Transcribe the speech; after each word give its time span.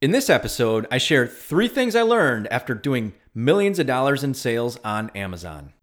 In 0.00 0.12
this 0.12 0.30
episode, 0.30 0.86
I 0.90 0.96
share 0.96 1.26
three 1.26 1.68
things 1.68 1.94
I 1.94 2.00
learned 2.00 2.46
after 2.50 2.72
doing 2.72 3.12
millions 3.34 3.78
of 3.78 3.86
dollars 3.86 4.24
in 4.24 4.32
sales 4.32 4.78
on 4.82 5.10
Amazon. 5.10 5.74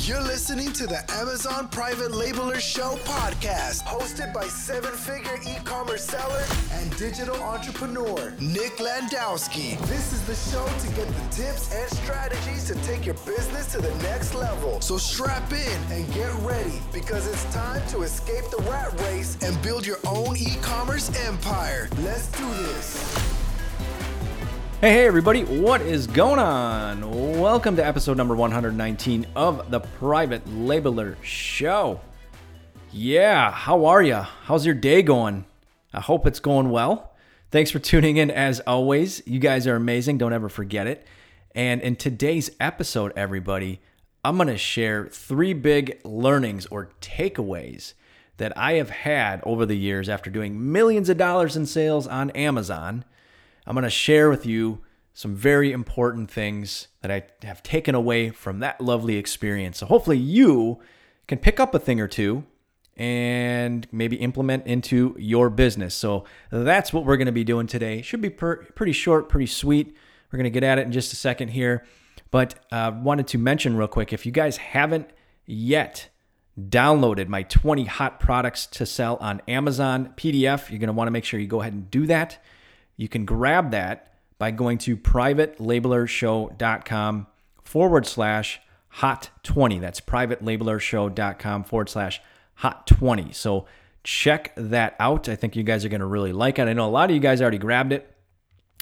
You're 0.00 0.20
listening 0.20 0.72
to 0.72 0.86
the 0.88 1.04
Amazon 1.12 1.68
Private 1.68 2.10
Labeler 2.10 2.58
Show 2.58 2.96
podcast, 3.04 3.82
hosted 3.84 4.34
by 4.34 4.46
seven 4.48 4.92
figure 4.92 5.38
e 5.46 5.58
commerce 5.64 6.04
seller 6.04 6.42
and 6.72 6.96
digital 6.96 7.36
entrepreneur 7.36 8.32
Nick 8.40 8.78
Landowski. 8.78 9.78
This 9.86 10.12
is 10.12 10.22
the 10.26 10.34
show 10.34 10.66
to 10.66 10.96
get 10.96 11.06
the 11.06 11.42
tips 11.42 11.72
and 11.72 11.88
strategies 11.98 12.64
to 12.64 12.74
take 12.82 13.06
your 13.06 13.14
business 13.26 13.70
to 13.72 13.78
the 13.78 13.94
next 14.02 14.34
level. 14.34 14.80
So 14.80 14.98
strap 14.98 15.52
in 15.52 15.80
and 15.92 16.12
get 16.12 16.32
ready 16.40 16.80
because 16.92 17.28
it's 17.28 17.44
time 17.54 17.86
to 17.90 18.02
escape 18.02 18.44
the 18.50 18.62
rat 18.68 18.92
race 19.02 19.38
and 19.40 19.60
build 19.62 19.86
your 19.86 19.98
own 20.04 20.36
e 20.36 20.56
commerce 20.62 21.10
empire. 21.26 21.88
Let's 22.02 22.26
do 22.32 22.48
this. 22.64 23.25
Hey, 24.82 24.92
hey, 24.92 25.06
everybody, 25.06 25.42
what 25.42 25.80
is 25.80 26.06
going 26.06 26.38
on? 26.38 27.40
Welcome 27.40 27.76
to 27.76 27.84
episode 27.84 28.18
number 28.18 28.36
119 28.36 29.26
of 29.34 29.70
the 29.70 29.80
Private 29.80 30.44
Labeler 30.44 31.16
Show. 31.22 31.98
Yeah, 32.92 33.50
how 33.52 33.86
are 33.86 34.02
you? 34.02 34.16
How's 34.16 34.66
your 34.66 34.74
day 34.74 35.00
going? 35.00 35.46
I 35.94 36.00
hope 36.00 36.26
it's 36.26 36.40
going 36.40 36.68
well. 36.68 37.14
Thanks 37.50 37.70
for 37.70 37.78
tuning 37.78 38.18
in 38.18 38.30
as 38.30 38.60
always. 38.60 39.22
You 39.26 39.38
guys 39.38 39.66
are 39.66 39.76
amazing. 39.76 40.18
Don't 40.18 40.34
ever 40.34 40.50
forget 40.50 40.86
it. 40.86 41.06
And 41.54 41.80
in 41.80 41.96
today's 41.96 42.50
episode, 42.60 43.14
everybody, 43.16 43.80
I'm 44.22 44.36
going 44.36 44.48
to 44.48 44.58
share 44.58 45.06
three 45.06 45.54
big 45.54 46.02
learnings 46.04 46.66
or 46.66 46.90
takeaways 47.00 47.94
that 48.36 48.52
I 48.58 48.74
have 48.74 48.90
had 48.90 49.40
over 49.44 49.64
the 49.64 49.78
years 49.78 50.10
after 50.10 50.28
doing 50.28 50.70
millions 50.70 51.08
of 51.08 51.16
dollars 51.16 51.56
in 51.56 51.64
sales 51.64 52.06
on 52.06 52.28
Amazon 52.32 53.06
I'm 53.66 53.74
going 53.74 53.84
to 53.84 53.90
share 53.90 54.30
with 54.30 54.46
you 54.46 54.80
some 55.12 55.34
very 55.34 55.72
important 55.72 56.30
things 56.30 56.88
that 57.00 57.10
I 57.10 57.24
have 57.42 57.62
taken 57.62 57.94
away 57.94 58.30
from 58.30 58.60
that 58.60 58.80
lovely 58.80 59.16
experience. 59.16 59.78
So 59.78 59.86
hopefully 59.86 60.18
you 60.18 60.78
can 61.26 61.38
pick 61.38 61.58
up 61.58 61.74
a 61.74 61.78
thing 61.78 62.00
or 62.00 62.06
two 62.06 62.44
and 62.96 63.86
maybe 63.90 64.16
implement 64.16 64.66
into 64.66 65.14
your 65.18 65.50
business. 65.50 65.94
So 65.94 66.24
that's 66.50 66.92
what 66.92 67.04
we're 67.04 67.16
going 67.16 67.26
to 67.26 67.32
be 67.32 67.44
doing 67.44 67.66
today. 67.66 68.02
Should 68.02 68.20
be 68.20 68.30
per- 68.30 68.64
pretty 68.74 68.92
short, 68.92 69.28
pretty 69.28 69.46
sweet. 69.46 69.96
We're 70.30 70.36
going 70.38 70.44
to 70.44 70.50
get 70.50 70.62
at 70.62 70.78
it 70.78 70.86
in 70.86 70.92
just 70.92 71.12
a 71.12 71.16
second 71.16 71.48
here. 71.48 71.84
But 72.30 72.56
uh, 72.70 72.92
wanted 72.94 73.26
to 73.28 73.38
mention 73.38 73.76
real 73.76 73.88
quick 73.88 74.12
if 74.12 74.26
you 74.26 74.32
guys 74.32 74.56
haven't 74.56 75.10
yet 75.46 76.08
downloaded 76.58 77.28
my 77.28 77.42
20 77.42 77.84
hot 77.84 78.18
products 78.18 78.66
to 78.66 78.86
sell 78.86 79.16
on 79.16 79.42
Amazon 79.46 80.12
PDF, 80.16 80.70
you're 80.70 80.78
going 80.78 80.88
to 80.88 80.92
want 80.92 81.06
to 81.06 81.12
make 81.12 81.24
sure 81.24 81.38
you 81.38 81.46
go 81.46 81.60
ahead 81.60 81.72
and 81.72 81.90
do 81.90 82.06
that. 82.06 82.42
You 82.96 83.08
can 83.08 83.24
grab 83.24 83.72
that 83.72 84.12
by 84.38 84.50
going 84.50 84.78
to 84.78 84.96
privatelabelershow.com 84.96 87.26
forward 87.62 88.06
slash 88.06 88.60
hot 88.88 89.30
20. 89.42 89.78
That's 89.78 90.00
privatelabelershow.com 90.00 91.64
forward 91.64 91.88
slash 91.88 92.20
hot 92.54 92.86
20. 92.86 93.32
So 93.32 93.66
check 94.04 94.52
that 94.56 94.94
out. 95.00 95.28
I 95.28 95.36
think 95.36 95.56
you 95.56 95.62
guys 95.62 95.84
are 95.84 95.88
going 95.88 96.00
to 96.00 96.06
really 96.06 96.32
like 96.32 96.58
it. 96.58 96.68
I 96.68 96.72
know 96.72 96.86
a 96.86 96.90
lot 96.90 97.10
of 97.10 97.14
you 97.14 97.20
guys 97.20 97.42
already 97.42 97.58
grabbed 97.58 97.92
it. 97.92 98.10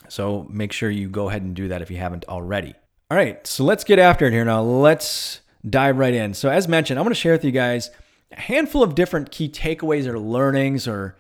So 0.08 0.46
make 0.50 0.72
sure 0.72 0.90
you 0.90 1.08
go 1.08 1.28
ahead 1.28 1.42
and 1.42 1.54
do 1.54 1.68
that 1.68 1.82
if 1.82 1.90
you 1.90 1.96
haven't 1.96 2.24
already. 2.28 2.74
All 3.10 3.18
right, 3.18 3.46
so 3.46 3.64
let's 3.64 3.84
get 3.84 3.98
after 3.98 4.26
it 4.26 4.32
here 4.32 4.44
now. 4.44 4.62
Let's 4.62 5.40
dive 5.68 5.98
right 5.98 6.14
in. 6.14 6.34
So, 6.34 6.48
as 6.48 6.68
mentioned, 6.68 6.98
I'm 6.98 7.04
going 7.04 7.14
to 7.14 7.20
share 7.20 7.32
with 7.32 7.44
you 7.44 7.52
guys 7.52 7.90
a 8.32 8.40
handful 8.40 8.82
of 8.82 8.94
different 8.94 9.30
key 9.30 9.48
takeaways 9.48 10.06
or 10.06 10.18
learnings 10.18 10.88
or 10.88 11.16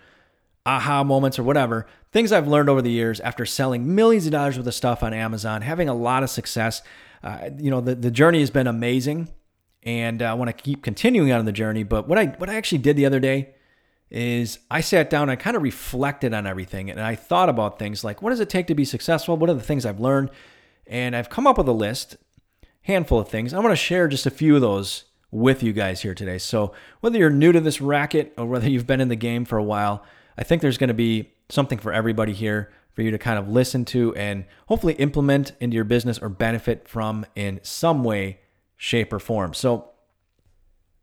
aha 0.66 1.04
moments 1.04 1.38
or 1.38 1.42
whatever, 1.42 1.86
things 2.14 2.30
I've 2.30 2.46
learned 2.46 2.68
over 2.68 2.80
the 2.80 2.92
years 2.92 3.18
after 3.20 3.44
selling 3.44 3.92
millions 3.92 4.24
of 4.24 4.30
dollars 4.30 4.56
worth 4.56 4.68
of 4.68 4.74
stuff 4.74 5.02
on 5.02 5.12
Amazon, 5.12 5.62
having 5.62 5.88
a 5.88 5.94
lot 5.94 6.22
of 6.22 6.30
success. 6.30 6.80
Uh, 7.24 7.50
you 7.58 7.72
know, 7.72 7.80
the, 7.80 7.96
the 7.96 8.10
journey 8.10 8.38
has 8.38 8.50
been 8.50 8.68
amazing 8.68 9.28
and 9.82 10.22
uh, 10.22 10.26
I 10.26 10.34
want 10.34 10.48
to 10.48 10.52
keep 10.52 10.84
continuing 10.84 11.32
on 11.32 11.44
the 11.44 11.50
journey. 11.50 11.82
But 11.82 12.06
what 12.06 12.16
I, 12.16 12.26
what 12.26 12.48
I 12.48 12.54
actually 12.54 12.78
did 12.78 12.94
the 12.96 13.04
other 13.04 13.18
day 13.18 13.54
is 14.12 14.60
I 14.70 14.80
sat 14.80 15.10
down 15.10 15.22
and 15.22 15.32
I 15.32 15.36
kind 15.36 15.56
of 15.56 15.64
reflected 15.64 16.32
on 16.32 16.46
everything 16.46 16.88
and 16.88 17.00
I 17.00 17.16
thought 17.16 17.48
about 17.48 17.80
things 17.80 18.04
like 18.04 18.22
what 18.22 18.30
does 18.30 18.38
it 18.38 18.48
take 18.48 18.68
to 18.68 18.76
be 18.76 18.84
successful? 18.84 19.36
What 19.36 19.50
are 19.50 19.54
the 19.54 19.60
things 19.60 19.84
I've 19.84 19.98
learned? 19.98 20.30
And 20.86 21.16
I've 21.16 21.28
come 21.28 21.48
up 21.48 21.58
with 21.58 21.66
a 21.66 21.72
list, 21.72 22.16
handful 22.82 23.18
of 23.18 23.28
things. 23.28 23.52
I 23.52 23.58
want 23.58 23.72
to 23.72 23.76
share 23.76 24.06
just 24.06 24.24
a 24.24 24.30
few 24.30 24.54
of 24.54 24.60
those 24.60 25.06
with 25.32 25.64
you 25.64 25.72
guys 25.72 26.02
here 26.02 26.14
today. 26.14 26.38
So 26.38 26.74
whether 27.00 27.18
you're 27.18 27.28
new 27.28 27.50
to 27.50 27.60
this 27.60 27.80
racket 27.80 28.34
or 28.38 28.46
whether 28.46 28.70
you've 28.70 28.86
been 28.86 29.00
in 29.00 29.08
the 29.08 29.16
game 29.16 29.44
for 29.44 29.58
a 29.58 29.64
while, 29.64 30.04
I 30.36 30.42
think 30.44 30.62
there's 30.62 30.78
going 30.78 30.88
to 30.88 30.94
be 30.94 31.32
something 31.48 31.78
for 31.78 31.92
everybody 31.92 32.32
here 32.32 32.72
for 32.92 33.02
you 33.02 33.10
to 33.10 33.18
kind 33.18 33.38
of 33.38 33.48
listen 33.48 33.84
to 33.84 34.14
and 34.14 34.44
hopefully 34.68 34.94
implement 34.94 35.52
into 35.60 35.74
your 35.74 35.84
business 35.84 36.18
or 36.18 36.28
benefit 36.28 36.88
from 36.88 37.26
in 37.34 37.60
some 37.62 38.04
way, 38.04 38.40
shape, 38.76 39.12
or 39.12 39.18
form. 39.18 39.52
So, 39.52 39.90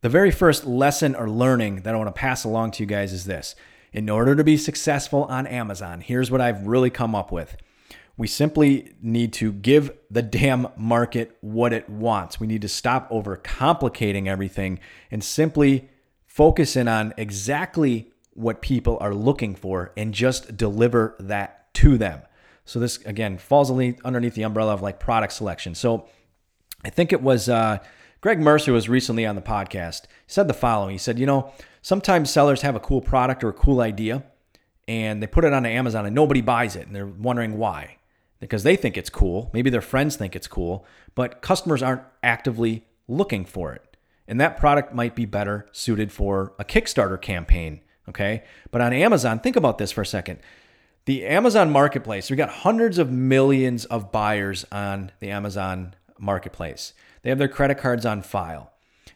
the 0.01 0.09
very 0.09 0.31
first 0.31 0.65
lesson 0.65 1.13
or 1.13 1.29
learning 1.29 1.83
that 1.83 1.93
I 1.93 1.97
want 1.97 2.07
to 2.07 2.19
pass 2.19 2.43
along 2.43 2.71
to 2.71 2.83
you 2.83 2.87
guys 2.87 3.13
is 3.13 3.25
this. 3.25 3.55
In 3.93 4.09
order 4.09 4.35
to 4.35 4.43
be 4.43 4.57
successful 4.57 5.25
on 5.25 5.45
Amazon, 5.45 6.01
here's 6.01 6.31
what 6.31 6.41
I've 6.41 6.65
really 6.65 6.89
come 6.89 7.13
up 7.13 7.31
with. 7.31 7.55
We 8.17 8.27
simply 8.27 8.95
need 9.01 9.33
to 9.33 9.51
give 9.51 9.91
the 10.09 10.21
damn 10.21 10.67
market 10.75 11.37
what 11.41 11.71
it 11.71 11.87
wants. 11.89 12.39
We 12.39 12.47
need 12.47 12.61
to 12.63 12.67
stop 12.67 13.11
overcomplicating 13.11 14.27
everything 14.27 14.79
and 15.11 15.23
simply 15.23 15.89
focus 16.25 16.75
in 16.75 16.87
on 16.87 17.13
exactly 17.17 18.10
what 18.33 18.61
people 18.61 18.97
are 19.01 19.13
looking 19.13 19.55
for 19.55 19.91
and 19.97 20.13
just 20.13 20.55
deliver 20.57 21.15
that 21.19 21.73
to 21.75 21.97
them. 21.97 22.21
So 22.65 22.79
this 22.79 22.97
again 23.05 23.37
falls 23.37 23.71
underneath 23.71 24.35
the 24.35 24.43
umbrella 24.43 24.73
of 24.73 24.81
like 24.81 24.99
product 24.99 25.33
selection. 25.33 25.75
So 25.75 26.07
I 26.83 26.89
think 26.89 27.11
it 27.11 27.21
was 27.21 27.49
uh, 27.49 27.79
Greg 28.21 28.39
Mercer 28.39 28.71
was 28.71 28.87
recently 28.87 29.25
on 29.25 29.35
the 29.35 29.41
podcast. 29.41 30.03
He 30.03 30.07
said 30.27 30.47
the 30.47 30.53
following. 30.53 30.91
He 30.91 30.97
said, 30.97 31.19
you 31.19 31.25
know, 31.25 31.51
sometimes 31.81 32.29
sellers 32.29 32.61
have 32.61 32.75
a 32.75 32.79
cool 32.79 33.01
product 33.01 33.43
or 33.43 33.49
a 33.49 33.53
cool 33.53 33.81
idea, 33.81 34.23
and 34.87 35.21
they 35.21 35.27
put 35.27 35.43
it 35.43 35.53
on 35.53 35.65
Amazon 35.65 36.05
and 36.05 36.15
nobody 36.15 36.41
buys 36.41 36.75
it, 36.75 36.87
and 36.87 36.95
they're 36.95 37.07
wondering 37.07 37.57
why. 37.57 37.97
Because 38.39 38.63
they 38.63 38.75
think 38.75 38.97
it's 38.97 39.09
cool, 39.09 39.51
maybe 39.53 39.69
their 39.69 39.81
friends 39.81 40.15
think 40.15 40.35
it's 40.35 40.47
cool, 40.47 40.85
but 41.13 41.41
customers 41.41 41.83
aren't 41.83 42.01
actively 42.23 42.85
looking 43.07 43.45
for 43.45 43.73
it. 43.73 43.97
And 44.27 44.39
that 44.39 44.57
product 44.57 44.93
might 44.93 45.15
be 45.15 45.25
better 45.25 45.67
suited 45.71 46.11
for 46.11 46.53
a 46.57 46.65
Kickstarter 46.65 47.21
campaign 47.21 47.81
Okay. 48.11 48.43
But 48.71 48.81
on 48.81 48.91
Amazon, 48.91 49.39
think 49.39 49.55
about 49.55 49.77
this 49.77 49.91
for 49.91 50.01
a 50.01 50.05
second. 50.05 50.39
The 51.05 51.25
Amazon 51.25 51.71
marketplace, 51.71 52.29
we 52.29 52.35
got 52.35 52.49
hundreds 52.49 52.97
of 52.97 53.09
millions 53.09 53.85
of 53.85 54.11
buyers 54.11 54.65
on 54.71 55.11
the 55.19 55.31
Amazon 55.31 55.95
marketplace. 56.19 56.93
They 57.23 57.29
have 57.29 57.39
their 57.39 57.47
credit 57.47 57.77
cards 57.77 58.05
on 58.05 58.21
file. 58.21 58.71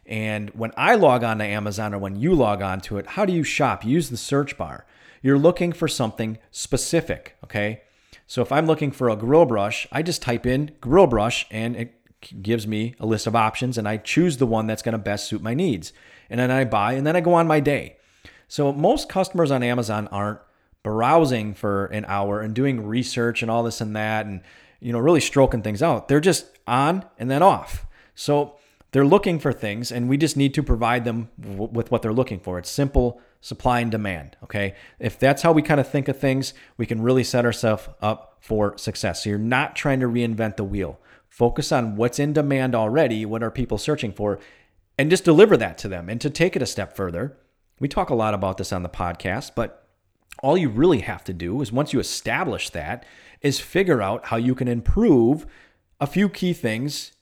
And 0.06 0.50
when 0.50 0.72
I 0.76 0.94
log 0.94 1.22
on 1.22 1.38
to 1.38 1.44
Amazon 1.44 1.92
or 1.92 1.98
when 1.98 2.16
you 2.16 2.32
log 2.32 2.62
on 2.62 2.80
to 2.82 2.96
it, 2.96 3.06
how 3.06 3.24
do 3.24 3.32
you 3.32 3.44
shop? 3.44 3.84
Use 3.84 4.08
the 4.08 4.16
search 4.16 4.56
bar. 4.56 4.86
You're 5.20 5.38
looking 5.38 5.72
for 5.72 5.88
something 5.88 6.38
specific, 6.50 7.36
okay? 7.44 7.82
So 8.26 8.40
if 8.40 8.50
I'm 8.50 8.66
looking 8.66 8.92
for 8.92 9.10
a 9.10 9.16
grill 9.16 9.44
brush, 9.44 9.86
I 9.92 10.02
just 10.02 10.22
type 10.22 10.46
in 10.46 10.72
grill 10.80 11.06
brush 11.06 11.46
and 11.50 11.76
it 11.76 11.94
gives 12.42 12.66
me 12.66 12.94
a 12.98 13.06
list 13.06 13.26
of 13.26 13.36
options 13.36 13.76
and 13.76 13.86
I 13.86 13.98
choose 13.98 14.38
the 14.38 14.46
one 14.46 14.66
that's 14.66 14.82
going 14.82 14.92
to 14.94 14.98
best 14.98 15.28
suit 15.28 15.42
my 15.42 15.54
needs. 15.54 15.92
And 16.30 16.40
then 16.40 16.50
I 16.50 16.64
buy 16.64 16.94
and 16.94 17.06
then 17.06 17.14
I 17.14 17.20
go 17.20 17.34
on 17.34 17.46
my 17.46 17.60
day. 17.60 17.95
So 18.48 18.72
most 18.72 19.08
customers 19.08 19.50
on 19.50 19.62
Amazon 19.62 20.08
aren't 20.08 20.40
browsing 20.82 21.52
for 21.52 21.86
an 21.86 22.04
hour 22.06 22.40
and 22.40 22.54
doing 22.54 22.86
research 22.86 23.42
and 23.42 23.50
all 23.50 23.64
this 23.64 23.80
and 23.80 23.96
that 23.96 24.24
and 24.26 24.40
you 24.78 24.92
know 24.92 24.98
really 24.98 25.20
stroking 25.20 25.62
things 25.62 25.82
out. 25.82 26.08
They're 26.08 26.20
just 26.20 26.46
on 26.66 27.04
and 27.18 27.30
then 27.30 27.42
off. 27.42 27.86
So 28.14 28.56
they're 28.92 29.04
looking 29.04 29.38
for 29.38 29.52
things 29.52 29.90
and 29.90 30.08
we 30.08 30.16
just 30.16 30.36
need 30.36 30.54
to 30.54 30.62
provide 30.62 31.04
them 31.04 31.28
w- 31.40 31.68
with 31.72 31.90
what 31.90 32.02
they're 32.02 32.12
looking 32.12 32.40
for. 32.40 32.58
It's 32.58 32.70
simple 32.70 33.20
supply 33.40 33.80
and 33.80 33.90
demand, 33.90 34.36
okay? 34.42 34.74
If 34.98 35.18
that's 35.18 35.42
how 35.42 35.52
we 35.52 35.62
kind 35.62 35.80
of 35.80 35.88
think 35.88 36.08
of 36.08 36.18
things, 36.18 36.54
we 36.76 36.86
can 36.86 37.02
really 37.02 37.24
set 37.24 37.44
ourselves 37.44 37.88
up 38.00 38.38
for 38.40 38.78
success. 38.78 39.22
So 39.24 39.30
you're 39.30 39.38
not 39.38 39.76
trying 39.76 40.00
to 40.00 40.06
reinvent 40.06 40.56
the 40.56 40.64
wheel. 40.64 40.98
Focus 41.28 41.72
on 41.72 41.96
what's 41.96 42.18
in 42.18 42.32
demand 42.32 42.74
already, 42.74 43.26
what 43.26 43.42
are 43.42 43.50
people 43.50 43.76
searching 43.76 44.12
for, 44.12 44.38
and 44.96 45.10
just 45.10 45.24
deliver 45.24 45.56
that 45.56 45.78
to 45.78 45.88
them. 45.88 46.08
And 46.08 46.20
to 46.20 46.30
take 46.30 46.56
it 46.56 46.62
a 46.62 46.66
step 46.66 46.96
further, 46.96 47.36
we 47.78 47.88
talk 47.88 48.10
a 48.10 48.14
lot 48.14 48.34
about 48.34 48.58
this 48.58 48.72
on 48.72 48.82
the 48.82 48.88
podcast, 48.88 49.52
but 49.54 49.86
all 50.42 50.56
you 50.56 50.68
really 50.68 51.00
have 51.00 51.24
to 51.24 51.32
do 51.32 51.60
is 51.60 51.72
once 51.72 51.92
you 51.92 52.00
establish 52.00 52.70
that, 52.70 53.04
is 53.42 53.60
figure 53.60 54.02
out 54.02 54.26
how 54.26 54.36
you 54.36 54.54
can 54.54 54.68
improve 54.68 55.46
a 56.00 56.06
few 56.06 56.28
key 56.28 56.52
things 56.52 57.12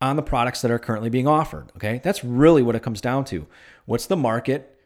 on 0.00 0.16
the 0.16 0.22
products 0.22 0.62
that 0.62 0.70
are 0.70 0.78
currently 0.78 1.10
being 1.10 1.28
offered. 1.28 1.70
Okay. 1.76 2.00
That's 2.02 2.24
really 2.24 2.62
what 2.62 2.74
it 2.74 2.82
comes 2.82 3.00
down 3.00 3.24
to. 3.26 3.46
What's 3.84 4.06
the 4.06 4.16
market 4.16 4.76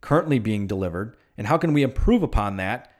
currently 0.00 0.38
being 0.38 0.66
delivered, 0.66 1.16
and 1.36 1.46
how 1.46 1.58
can 1.58 1.72
we 1.72 1.82
improve 1.82 2.22
upon 2.22 2.56
that 2.56 2.92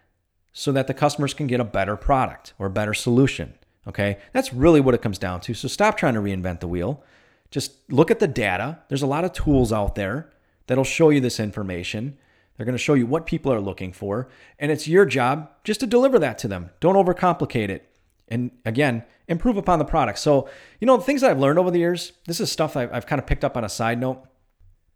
so 0.52 0.72
that 0.72 0.86
the 0.86 0.94
customers 0.94 1.34
can 1.34 1.46
get 1.46 1.60
a 1.60 1.64
better 1.64 1.96
product 1.96 2.54
or 2.58 2.66
a 2.66 2.70
better 2.70 2.94
solution? 2.94 3.54
Okay. 3.86 4.18
That's 4.32 4.52
really 4.52 4.80
what 4.80 4.94
it 4.94 5.02
comes 5.02 5.18
down 5.18 5.40
to. 5.42 5.54
So 5.54 5.66
stop 5.66 5.96
trying 5.96 6.14
to 6.14 6.20
reinvent 6.20 6.60
the 6.60 6.68
wheel. 6.68 7.02
Just 7.50 7.72
look 7.90 8.10
at 8.10 8.20
the 8.20 8.28
data. 8.28 8.80
There's 8.88 9.02
a 9.02 9.06
lot 9.06 9.24
of 9.24 9.32
tools 9.32 9.72
out 9.72 9.94
there 9.94 10.30
that'll 10.68 10.84
show 10.84 11.10
you 11.10 11.20
this 11.20 11.40
information. 11.40 12.16
They're 12.56 12.66
going 12.66 12.74
to 12.74 12.78
show 12.78 12.94
you 12.94 13.06
what 13.06 13.26
people 13.26 13.52
are 13.52 13.60
looking 13.60 13.92
for. 13.92 14.28
And 14.58 14.70
it's 14.70 14.88
your 14.88 15.04
job 15.04 15.50
just 15.64 15.80
to 15.80 15.86
deliver 15.86 16.18
that 16.18 16.38
to 16.38 16.48
them. 16.48 16.70
Don't 16.80 16.94
overcomplicate 16.96 17.68
it. 17.68 17.88
And 18.28 18.50
again, 18.64 19.04
improve 19.26 19.56
upon 19.56 19.78
the 19.78 19.84
product. 19.84 20.18
So, 20.18 20.48
you 20.80 20.86
know, 20.86 20.96
the 20.96 21.04
things 21.04 21.20
that 21.20 21.30
I've 21.30 21.38
learned 21.38 21.58
over 21.58 21.70
the 21.70 21.78
years, 21.78 22.12
this 22.26 22.40
is 22.40 22.50
stuff 22.50 22.76
I've, 22.76 22.92
I've 22.92 23.06
kind 23.06 23.20
of 23.20 23.26
picked 23.26 23.44
up 23.44 23.56
on 23.56 23.64
a 23.64 23.68
side 23.68 23.98
note. 23.98 24.24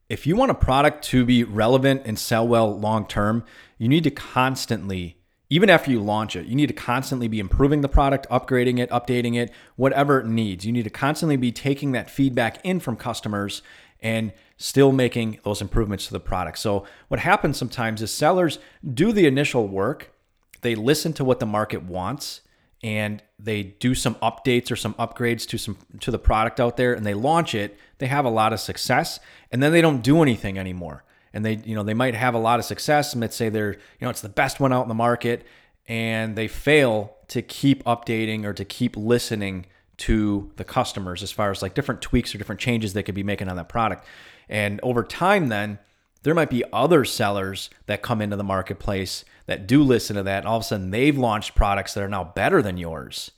If 0.09 0.27
you 0.27 0.37
want 0.37 0.51
a 0.51 0.55
product 0.55 1.05
to 1.05 1.25
be 1.25 1.45
relevant 1.45 2.03
and 2.05 2.19
sell 2.19 2.47
well 2.47 2.79
long 2.79 3.07
term, 3.07 3.45
you 3.79 3.89
need 3.89 4.05
to 4.05 4.11
constantly, 4.11 5.17
even 5.49 5.71
after 5.71 5.91
you 5.91 6.01
launch 6.01 6.37
it, 6.37 6.47
you 6.47 6.55
need 6.55 6.67
to 6.67 6.75
constantly 6.75 7.29
be 7.29 7.41
improving 7.41 7.81
the 7.81 7.89
product, 7.89 8.27
upgrading 8.29 8.79
it, 8.79 8.91
updating 8.91 9.37
it, 9.37 9.51
whatever 9.77 10.21
it 10.21 10.27
needs. 10.27 10.67
You 10.67 10.73
need 10.73 10.85
to 10.85 10.91
constantly 10.91 11.37
be 11.37 11.53
taking 11.53 11.93
that 11.93 12.11
feedback 12.11 12.59
in 12.65 12.81
from 12.81 12.97
customers 12.97 13.63
and 14.01 14.33
still 14.62 14.93
making 14.93 15.41
those 15.43 15.61
improvements 15.61 16.06
to 16.06 16.12
the 16.12 16.20
product. 16.20 16.59
So, 16.59 16.85
what 17.09 17.20
happens 17.20 17.56
sometimes 17.56 18.00
is 18.03 18.11
sellers 18.11 18.59
do 18.94 19.12
the 19.12 19.26
initial 19.26 19.67
work, 19.67 20.12
they 20.61 20.75
listen 20.75 21.12
to 21.14 21.25
what 21.25 21.41
the 21.41 21.47
market 21.47 21.82
wants, 21.82 22.43
and 22.82 23.23
they 23.38 23.62
do 23.62 23.94
some 23.94 24.14
updates 24.17 24.70
or 24.70 24.76
some 24.76 24.94
upgrades 24.94 25.47
to 25.49 25.59
some 25.59 25.76
to 26.00 26.11
the 26.11 26.19
product 26.19 26.61
out 26.61 26.76
there 26.76 26.94
and 26.94 27.06
they 27.06 27.14
launch 27.14 27.55
it 27.55 27.79
they 27.99 28.06
have 28.06 28.25
a 28.25 28.31
lot 28.31 28.53
of 28.53 28.61
success 28.61 29.20
and 29.50 29.62
then 29.62 29.73
they 29.73 29.81
don't 29.81 30.03
do 30.03 30.23
anything 30.23 30.59
anymore 30.59 31.05
and 31.32 31.44
they 31.44 31.61
you 31.64 31.75
know 31.75 31.82
they 31.82 31.94
might 31.94 32.14
have 32.14 32.35
a 32.35 32.38
lot 32.38 32.59
of 32.59 32.64
success 32.64 33.12
and 33.12 33.20
let's 33.20 33.37
say 33.37 33.49
they're 33.49 33.75
you 33.75 34.03
know 34.03 34.11
it's 34.11 34.20
the 34.20 34.29
best 34.29 34.59
one 34.59 34.73
out 34.73 34.82
in 34.82 34.88
the 34.88 34.94
market 34.94 35.47
and 35.87 36.37
they 36.37 36.49
fail 36.49 37.17
to 37.29 37.43
keep 37.43 37.82
updating 37.85 38.44
or 38.44 38.53
to 38.53 38.64
keep 38.64 38.97
listening 38.97 39.67
to 39.97 40.50
the 40.56 40.64
customers 40.64 41.23
as 41.23 41.31
far 41.31 41.50
as 41.50 41.62
like 41.62 41.75
different 41.75 42.00
tweaks 42.00 42.35
or 42.35 42.38
different 42.38 42.61
changes 42.61 42.93
they 42.93 43.03
could 43.03 43.14
be 43.14 43.23
making 43.23 43.49
on 43.49 43.56
that 43.56 43.69
product 43.69 44.05
and 44.49 44.81
over 44.83 45.03
time 45.03 45.49
then 45.49 45.79
there 46.23 46.35
might 46.35 46.50
be 46.50 46.65
other 46.73 47.05
sellers 47.05 47.69
that 47.87 48.03
come 48.03 48.21
into 48.21 48.37
the 48.37 48.44
marketplace 48.44 49.25
that 49.47 49.67
do 49.67 49.83
listen 49.83 50.17
to 50.17 50.23
that. 50.23 50.39
And 50.39 50.47
all 50.47 50.59
of 50.59 50.62
a 50.62 50.67
sudden, 50.67 50.91
they've 50.91 51.19
launched 51.19 51.55
products 51.55 51.94
that 51.94 52.05
are 52.05 52.09
now 52.09 52.25
better 52.25 52.62
than 52.62 52.77
yours. 52.77 53.33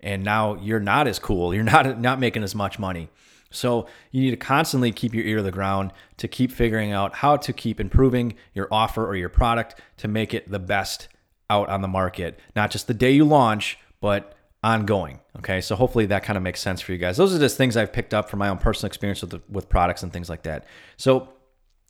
And 0.00 0.22
now 0.22 0.56
you're 0.56 0.80
not 0.80 1.08
as 1.08 1.18
cool. 1.18 1.54
You're 1.54 1.64
not 1.64 1.98
not 1.98 2.20
making 2.20 2.42
as 2.42 2.54
much 2.54 2.78
money. 2.78 3.08
So 3.50 3.86
you 4.10 4.20
need 4.20 4.32
to 4.32 4.36
constantly 4.36 4.92
keep 4.92 5.14
your 5.14 5.24
ear 5.24 5.38
to 5.38 5.42
the 5.42 5.52
ground 5.52 5.92
to 6.18 6.28
keep 6.28 6.52
figuring 6.52 6.92
out 6.92 7.16
how 7.16 7.36
to 7.38 7.52
keep 7.52 7.80
improving 7.80 8.34
your 8.52 8.68
offer 8.70 9.06
or 9.06 9.16
your 9.16 9.28
product 9.28 9.80
to 9.98 10.08
make 10.08 10.34
it 10.34 10.50
the 10.50 10.58
best 10.58 11.08
out 11.48 11.68
on 11.68 11.80
the 11.80 11.88
market. 11.88 12.38
Not 12.54 12.70
just 12.70 12.86
the 12.86 12.94
day 12.94 13.12
you 13.12 13.24
launch, 13.24 13.78
but 14.00 14.35
ongoing. 14.62 15.20
Okay, 15.38 15.60
so 15.60 15.76
hopefully 15.76 16.06
that 16.06 16.24
kind 16.24 16.36
of 16.36 16.42
makes 16.42 16.60
sense 16.60 16.80
for 16.80 16.92
you 16.92 16.98
guys. 16.98 17.16
Those 17.16 17.34
are 17.34 17.38
just 17.38 17.56
things 17.56 17.76
I've 17.76 17.92
picked 17.92 18.14
up 18.14 18.28
from 18.28 18.38
my 18.38 18.48
own 18.48 18.58
personal 18.58 18.88
experience 18.88 19.20
with 19.20 19.30
the, 19.30 19.42
with 19.48 19.68
products 19.68 20.02
and 20.02 20.12
things 20.12 20.28
like 20.28 20.42
that. 20.44 20.64
So 20.96 21.28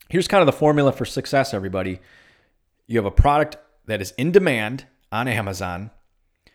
here's 0.08 0.28
kind 0.28 0.42
of 0.42 0.46
the 0.46 0.52
formula 0.52 0.92
for 0.92 1.04
success, 1.04 1.54
everybody. 1.54 2.00
You 2.86 2.98
have 2.98 3.06
a 3.06 3.10
product 3.10 3.56
that 3.86 4.00
is 4.00 4.12
in 4.12 4.32
demand 4.32 4.86
on 5.10 5.28
Amazon, 5.28 5.90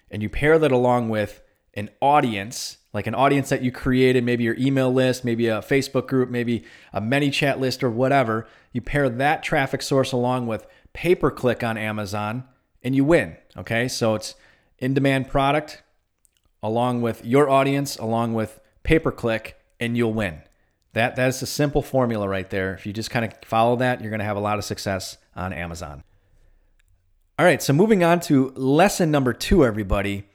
and 0.09 0.21
you 0.21 0.29
pair 0.29 0.59
that 0.59 0.71
along 0.71 1.09
with 1.09 1.41
an 1.73 1.89
audience, 2.01 2.77
like 2.93 3.07
an 3.07 3.15
audience 3.15 3.49
that 3.49 3.61
you 3.61 3.71
created, 3.71 4.23
maybe 4.23 4.43
your 4.43 4.57
email 4.59 4.91
list, 4.91 5.23
maybe 5.23 5.47
a 5.47 5.59
Facebook 5.59 6.07
group, 6.07 6.29
maybe 6.29 6.65
a 6.91 7.01
ManyChat 7.01 7.59
list 7.59 7.83
or 7.83 7.89
whatever. 7.89 8.47
You 8.73 8.81
pair 8.81 9.09
that 9.09 9.41
traffic 9.43 9.81
source 9.81 10.11
along 10.11 10.47
with 10.47 10.67
pay 10.93 11.15
per 11.15 11.31
click 11.31 11.63
on 11.63 11.77
Amazon, 11.77 12.43
and 12.83 12.95
you 12.95 13.05
win. 13.05 13.37
Okay, 13.57 13.87
so 13.87 14.15
it's 14.15 14.35
in 14.77 14.93
demand 14.93 15.29
product 15.29 15.81
along 16.63 17.01
with 17.01 17.25
your 17.25 17.49
audience, 17.49 17.97
along 17.97 18.33
with 18.33 18.59
pay 18.83 18.99
per 18.99 19.11
click, 19.11 19.57
and 19.79 19.97
you'll 19.97 20.13
win. 20.13 20.41
That 20.93 21.15
that 21.15 21.29
is 21.29 21.41
a 21.41 21.47
simple 21.47 21.81
formula 21.81 22.27
right 22.27 22.49
there. 22.49 22.73
If 22.73 22.85
you 22.85 22.93
just 22.93 23.09
kind 23.09 23.25
of 23.25 23.33
follow 23.45 23.75
that, 23.77 24.01
you're 24.01 24.09
going 24.09 24.19
to 24.19 24.25
have 24.25 24.37
a 24.37 24.41
lot 24.41 24.57
of 24.57 24.65
success 24.65 25.17
on 25.35 25.53
Amazon. 25.53 26.03
All 27.39 27.45
right, 27.45 27.61
so 27.63 27.73
moving 27.73 28.03
on 28.03 28.19
to 28.21 28.49
lesson 28.55 29.09
number 29.09 29.33
2 29.33 29.65
everybody. 29.65 30.25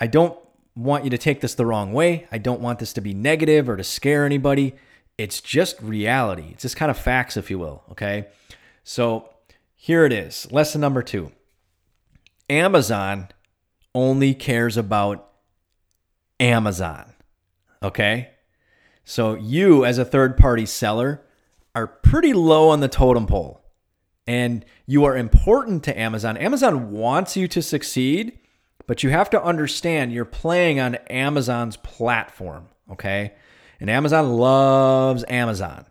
I 0.00 0.06
don't 0.06 0.38
want 0.74 1.04
you 1.04 1.10
to 1.10 1.18
take 1.18 1.40
this 1.40 1.54
the 1.54 1.66
wrong 1.66 1.92
way. 1.92 2.26
I 2.30 2.38
don't 2.38 2.60
want 2.60 2.78
this 2.78 2.92
to 2.94 3.00
be 3.00 3.12
negative 3.12 3.68
or 3.68 3.76
to 3.76 3.84
scare 3.84 4.24
anybody. 4.24 4.74
It's 5.18 5.40
just 5.40 5.80
reality. 5.82 6.50
It's 6.52 6.62
just 6.62 6.76
kind 6.76 6.90
of 6.90 6.98
facts 6.98 7.36
if 7.36 7.50
you 7.50 7.58
will, 7.58 7.82
okay? 7.90 8.28
So, 8.84 9.30
here 9.74 10.04
it 10.04 10.12
is. 10.12 10.50
Lesson 10.52 10.80
number 10.80 11.02
2. 11.02 11.32
Amazon 12.48 13.28
only 13.94 14.34
cares 14.34 14.76
about 14.76 15.30
Amazon. 16.40 17.12
Okay? 17.82 18.30
So 19.04 19.34
you, 19.34 19.84
as 19.84 19.98
a 19.98 20.04
third 20.04 20.36
party 20.36 20.66
seller, 20.66 21.22
are 21.74 21.86
pretty 21.86 22.32
low 22.32 22.70
on 22.70 22.80
the 22.80 22.88
totem 22.88 23.26
pole 23.26 23.66
and 24.26 24.64
you 24.86 25.04
are 25.04 25.16
important 25.16 25.84
to 25.84 25.98
Amazon. 25.98 26.36
Amazon 26.36 26.90
wants 26.90 27.36
you 27.36 27.46
to 27.48 27.62
succeed, 27.62 28.38
but 28.86 29.02
you 29.02 29.10
have 29.10 29.30
to 29.30 29.42
understand 29.42 30.12
you're 30.12 30.24
playing 30.24 30.80
on 30.80 30.96
Amazon's 31.08 31.76
platform. 31.76 32.68
Okay. 32.90 33.34
And 33.80 33.88
Amazon 33.90 34.32
loves 34.36 35.24
Amazon. 35.28 35.86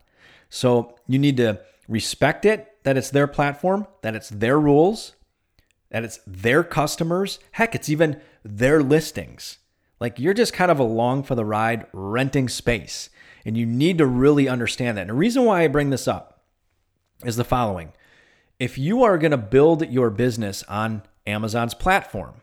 So 0.50 0.95
you 1.07 1.19
need 1.19 1.38
to 1.38 1.62
respect 1.88 2.45
it 2.45 2.83
that 2.83 2.97
it's 2.97 3.09
their 3.09 3.27
platform, 3.27 3.88
that 4.01 4.15
it's 4.15 4.30
their 4.30 4.59
rules, 4.59 5.13
that 5.92 6.03
it's 6.03 6.19
their 6.25 6.63
customers. 6.63 7.39
Heck, 7.51 7.75
it's 7.75 7.89
even 7.89 8.19
their 8.44 8.81
listings. 8.81 9.59
Like 10.00 10.19
you're 10.19 10.33
just 10.33 10.53
kind 10.53 10.71
of 10.71 10.80
along 10.80 11.24
for 11.24 11.36
the 11.36 11.45
ride, 11.45 11.86
renting 11.94 12.50
space. 12.50 13.09
And 13.45 13.56
you 13.56 13.65
need 13.65 14.00
to 14.00 14.06
really 14.06 14.47
understand 14.47 14.97
that. 14.97 15.01
And 15.01 15.09
the 15.12 15.15
reason 15.15 15.45
why 15.45 15.63
I 15.63 15.68
bring 15.68 15.92
this 15.92 16.07
up 16.07 16.42
is 17.24 17.36
the 17.36 17.44
following 17.44 17.94
if 18.57 18.77
you 18.77 19.03
are 19.03 19.18
going 19.18 19.31
to 19.31 19.38
build 19.38 19.89
your 19.89 20.09
business 20.09 20.63
on 20.63 21.03
Amazon's 21.27 21.74
platform, 21.74 22.36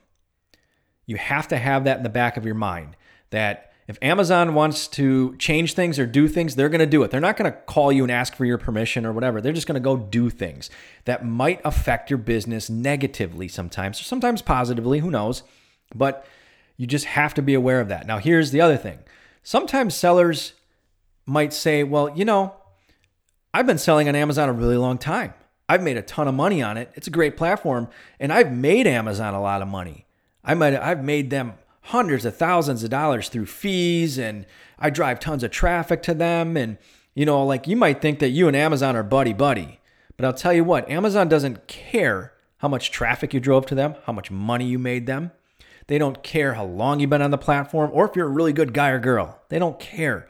you 1.06 1.16
have 1.16 1.48
to 1.48 1.56
have 1.56 1.84
that 1.84 1.96
in 1.96 2.02
the 2.02 2.08
back 2.08 2.36
of 2.36 2.44
your 2.44 2.54
mind 2.54 2.96
that 3.30 3.72
if 3.88 3.98
Amazon 4.00 4.54
wants 4.54 4.86
to 4.88 5.34
change 5.36 5.74
things 5.74 5.98
or 5.98 6.06
do 6.06 6.28
things, 6.28 6.54
they're 6.54 6.68
going 6.68 6.80
to 6.80 6.86
do 6.86 7.02
it. 7.02 7.10
They're 7.10 7.20
not 7.20 7.36
going 7.36 7.50
to 7.50 7.58
call 7.58 7.90
you 7.90 8.04
and 8.04 8.12
ask 8.12 8.34
for 8.34 8.44
your 8.44 8.58
permission 8.58 9.04
or 9.04 9.12
whatever. 9.12 9.40
They're 9.40 9.52
just 9.52 9.66
going 9.66 9.74
to 9.74 9.80
go 9.80 9.96
do 9.96 10.30
things 10.30 10.70
that 11.04 11.24
might 11.24 11.60
affect 11.64 12.08
your 12.08 12.18
business 12.18 12.70
negatively 12.70 13.48
sometimes, 13.48 14.00
or 14.00 14.04
sometimes 14.04 14.40
positively, 14.40 15.00
who 15.00 15.10
knows. 15.10 15.42
But 15.94 16.24
you 16.76 16.86
just 16.86 17.04
have 17.06 17.34
to 17.34 17.42
be 17.42 17.54
aware 17.54 17.80
of 17.80 17.88
that. 17.88 18.06
Now, 18.06 18.18
here's 18.18 18.50
the 18.50 18.60
other 18.60 18.76
thing 18.76 18.98
sometimes 19.42 19.94
sellers 19.94 20.54
might 21.26 21.52
say, 21.52 21.84
well, 21.84 22.10
you 22.16 22.24
know, 22.24 22.54
I've 23.54 23.66
been 23.66 23.78
selling 23.78 24.08
on 24.08 24.14
Amazon 24.14 24.48
a 24.48 24.52
really 24.52 24.76
long 24.76 24.98
time. 24.98 25.34
I've 25.68 25.82
made 25.82 25.96
a 25.96 26.02
ton 26.02 26.28
of 26.28 26.34
money 26.34 26.62
on 26.62 26.76
it. 26.76 26.90
It's 26.94 27.06
a 27.06 27.10
great 27.10 27.36
platform, 27.36 27.88
and 28.18 28.32
I've 28.32 28.52
made 28.52 28.86
Amazon 28.86 29.34
a 29.34 29.40
lot 29.40 29.62
of 29.62 29.68
money. 29.68 30.06
I 30.44 30.54
might 30.54 30.74
I've 30.74 31.04
made 31.04 31.30
them 31.30 31.54
hundreds 31.82 32.24
of 32.24 32.36
thousands 32.36 32.82
of 32.82 32.90
dollars 32.90 33.28
through 33.28 33.46
fees, 33.46 34.18
and 34.18 34.46
I 34.78 34.90
drive 34.90 35.20
tons 35.20 35.42
of 35.42 35.50
traffic 35.50 36.02
to 36.04 36.14
them. 36.14 36.56
And 36.56 36.78
you 37.14 37.24
know, 37.24 37.44
like 37.44 37.66
you 37.66 37.76
might 37.76 38.02
think 38.02 38.18
that 38.18 38.30
you 38.30 38.48
and 38.48 38.56
Amazon 38.56 38.96
are 38.96 39.02
buddy 39.02 39.32
buddy, 39.32 39.80
but 40.16 40.26
I'll 40.26 40.32
tell 40.32 40.52
you 40.52 40.64
what, 40.64 40.90
Amazon 40.90 41.28
doesn't 41.28 41.66
care 41.68 42.32
how 42.58 42.68
much 42.68 42.90
traffic 42.90 43.34
you 43.34 43.40
drove 43.40 43.66
to 43.66 43.74
them, 43.74 43.94
how 44.04 44.12
much 44.12 44.30
money 44.30 44.66
you 44.66 44.78
made 44.78 45.06
them. 45.06 45.32
They 45.86 45.98
don't 45.98 46.22
care 46.22 46.54
how 46.54 46.64
long 46.64 47.00
you've 47.00 47.10
been 47.10 47.22
on 47.22 47.30
the 47.30 47.38
platform 47.38 47.90
or 47.92 48.08
if 48.08 48.16
you're 48.16 48.26
a 48.26 48.30
really 48.30 48.52
good 48.52 48.72
guy 48.72 48.90
or 48.90 48.98
girl. 48.98 49.40
They 49.48 49.58
don't 49.58 49.78
care. 49.78 50.28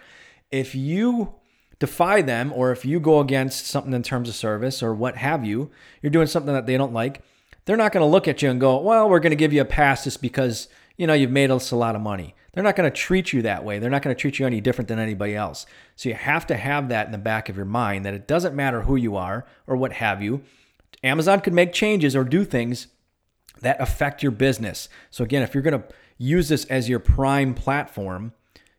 If 0.51 0.75
you 0.75 1.35
defy 1.79 2.23
them 2.23 2.53
or 2.55 2.71
if 2.73 2.85
you 2.85 3.01
go 3.01 3.21
against 3.21 3.67
something 3.67 3.93
in 3.93 4.03
terms 4.03 4.29
of 4.29 4.35
service 4.35 4.83
or 4.83 4.95
what 4.95 5.17
have 5.17 5.45
you, 5.45 5.71
you're 6.01 6.11
doing 6.11 6.27
something 6.27 6.53
that 6.55 6.67
they 6.67 6.77
don't 6.77 6.93
like, 6.93 7.23
they're 7.65 7.77
not 7.77 7.93
going 7.93 8.03
to 8.03 8.11
look 8.11 8.29
at 8.29 8.43
you 8.43 8.51
and 8.51 8.61
go, 8.61 8.79
well, 8.81 9.09
we're 9.09 9.21
going 9.21 9.31
to 9.31 9.37
give 9.37 9.53
you 9.53 9.61
a 9.61 9.67
pass 9.67 10.05
just 10.05 10.23
because, 10.23 10.69
you 10.97 11.07
know, 11.07 11.15
you've 11.15 11.31
made 11.31 11.51
us 11.51 11.71
a 11.71 11.77
lot 11.77 11.97
of 11.97 12.03
money. 12.03 12.35
They're 12.53 12.65
not 12.65 12.77
going 12.77 12.91
to 12.91 12.97
treat 12.97 13.33
you 13.33 13.43
that 13.43 13.65
way. 13.65 13.79
They're 13.79 13.91
not 13.91 14.03
going 14.03 14.15
to 14.15 14.21
treat 14.21 14.39
you 14.39 14.47
any 14.47 14.61
different 14.61 14.89
than 14.89 14.99
anybody 14.99 15.35
else. 15.35 15.65
So 15.97 16.09
you 16.09 16.15
have 16.15 16.47
to 16.49 16.57
have 16.57 16.89
that 16.91 17.07
in 17.07 17.13
the 17.13 17.19
back 17.19 17.49
of 17.49 17.57
your 17.57 17.65
mind 17.65 18.05
that 18.05 18.15
it 18.15 18.29
doesn't 18.29 18.55
matter 18.55 18.83
who 18.83 18.97
you 18.97 19.17
are 19.17 19.47
or 19.67 19.77
what 19.77 19.95
have 19.95 20.23
you. 20.23 20.43
Amazon 21.03 21.41
could 21.41 21.55
make 21.55 21.73
changes 21.73 22.15
or 22.15 22.25
do 22.25 22.45
things 22.45 22.89
that 23.63 23.81
affect 23.81 24.23
your 24.23 24.33
business. 24.33 24.89
So 25.11 25.25
again, 25.25 25.43
if 25.43 25.55
you're 25.55 25.63
going 25.63 25.81
to 25.81 25.89
use 26.19 26.49
this 26.49 26.65
as 26.67 26.89
your 26.89 26.99
prime 26.99 27.55
platform, 27.55 28.33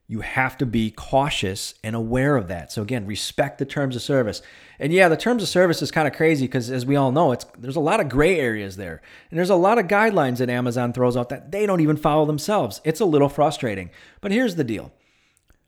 you 0.08 0.22
have 0.22 0.58
to 0.58 0.66
be 0.66 0.92
cautious 0.92 1.76
and 1.84 1.96
aware 1.96 2.36
of 2.36 2.48
that. 2.50 2.72
So 2.72 2.82
again, 2.82 3.08
respect 3.08 3.58
the 3.58 3.66
terms 3.66 3.96
of 3.96 4.02
service. 4.02 4.42
And 4.78 4.92
yeah, 4.92 5.08
the 5.08 5.18
terms 5.18 5.42
of 5.42 5.50
service 5.50 5.82
is 5.82 5.92
kind 5.92 6.08
of 6.08 6.14
crazy 6.14 6.46
because 6.46 6.70
as 6.70 6.86
we 6.86 6.96
all 6.96 7.12
know, 7.12 7.32
it's 7.32 7.46
there's 7.58 7.78
a 7.78 7.82
lot 7.82 8.00
of 8.00 8.10
gray 8.10 8.40
areas 8.40 8.76
there. 8.76 9.02
And 9.32 9.38
there's 9.38 9.50
a 9.50 9.56
lot 9.56 9.80
of 9.80 9.88
guidelines 9.88 10.38
that 10.38 10.50
Amazon 10.50 10.92
throws 10.94 11.16
out 11.16 11.30
that 11.30 11.52
they 11.52 11.66
don't 11.66 11.80
even 11.80 11.96
follow 11.96 12.26
themselves. 12.26 12.82
It's 12.84 13.00
a 13.00 13.06
little 13.06 13.30
frustrating. 13.30 13.90
But 14.20 14.32
here's 14.32 14.56
the 14.56 14.64
deal. 14.64 14.92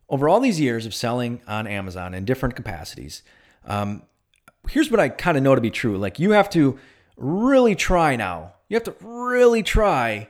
Over 0.10 0.29
all 0.29 0.39
these 0.39 0.60
years 0.60 0.86
of 0.86 0.93
selling 0.93 1.41
on 1.48 1.65
Amazon 1.65 2.13
in 2.13 2.25
different 2.25 2.55
capacities, 2.55 3.24
um, 3.65 4.03
here's 4.69 4.91
what 4.91 5.00
I 5.00 5.10
kind 5.10 5.38
of 5.38 5.43
know 5.43 5.55
to 5.55 5.62
be 5.62 5.72
true. 5.72 5.98
Like 5.98 6.19
you 6.19 6.31
have 6.31 6.50
to 6.51 6.77
really 7.17 7.74
try 7.74 8.15
now. 8.15 8.55
You 8.67 8.75
have 8.75 8.84
to 8.84 8.95
really 9.01 9.63
try 9.63 10.29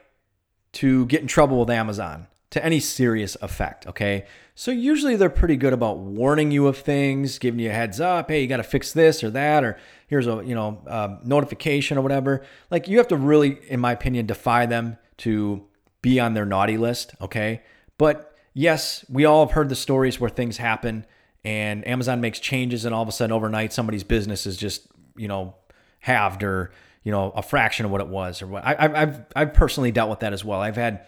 to 0.74 1.06
get 1.06 1.22
in 1.22 1.28
trouble 1.28 1.60
with 1.60 1.70
Amazon 1.70 2.28
to 2.52 2.64
any 2.64 2.80
serious 2.80 3.36
effect. 3.42 3.88
Okay. 3.88 4.26
So 4.56 4.72
usually 4.72 5.16
they're 5.16 5.30
pretty 5.30 5.58
good 5.58 5.74
about 5.74 5.98
warning 5.98 6.52
you 6.52 6.68
of 6.68 6.78
things, 6.78 7.40
giving 7.40 7.60
you 7.60 7.70
a 7.70 7.74
heads 7.74 8.00
up. 8.00 8.30
Hey, 8.30 8.42
you 8.42 8.48
got 8.48 8.58
to 8.58 8.64
fix 8.64 8.94
this 8.94 9.24
or 9.24 9.30
that, 9.32 9.64
or 9.64 9.78
here's 10.08 10.28
a 10.28 10.42
you 10.46 10.56
know 10.56 10.82
um, 10.88 11.20
notification 11.24 11.98
or 11.98 12.02
whatever. 12.02 12.46
Like 12.70 12.88
you 12.88 12.98
have 12.98 13.10
to 13.10 13.18
really, 13.18 13.60
in 13.68 13.80
my 13.80 13.92
opinion, 13.92 14.26
defy 14.26 14.66
them 14.66 14.98
to 15.18 15.66
be 16.02 16.20
on 16.20 16.34
their 16.34 16.46
naughty 16.46 16.78
list. 16.78 17.16
Okay. 17.22 17.62
But 17.98 18.36
yes, 18.54 19.04
we 19.10 19.26
all 19.26 19.46
have 19.46 19.54
heard 19.54 19.70
the 19.70 19.76
stories 19.76 20.20
where 20.20 20.30
things 20.30 20.58
happen 20.58 21.06
and 21.46 21.88
Amazon 21.88 22.20
makes 22.20 22.40
changes 22.40 22.86
and 22.86 22.94
all 22.94 23.04
of 23.04 23.08
a 23.08 23.12
sudden 23.12 23.32
overnight 23.32 23.72
somebody's 23.72 24.04
business 24.04 24.46
is 24.46 24.58
just 24.58 24.88
you 25.16 25.28
know 25.28 25.56
halved 26.00 26.44
or 26.44 26.72
you 27.06 27.12
know 27.12 27.32
a 27.36 27.42
fraction 27.42 27.86
of 27.86 27.92
what 27.92 28.02
it 28.02 28.08
was 28.08 28.42
or 28.42 28.48
what 28.48 28.66
I, 28.66 28.76
I've 29.04 29.22
I've 29.34 29.54
personally 29.54 29.92
dealt 29.92 30.10
with 30.10 30.20
that 30.20 30.34
as 30.34 30.44
well. 30.44 30.60
I've 30.60 30.76
had 30.76 31.06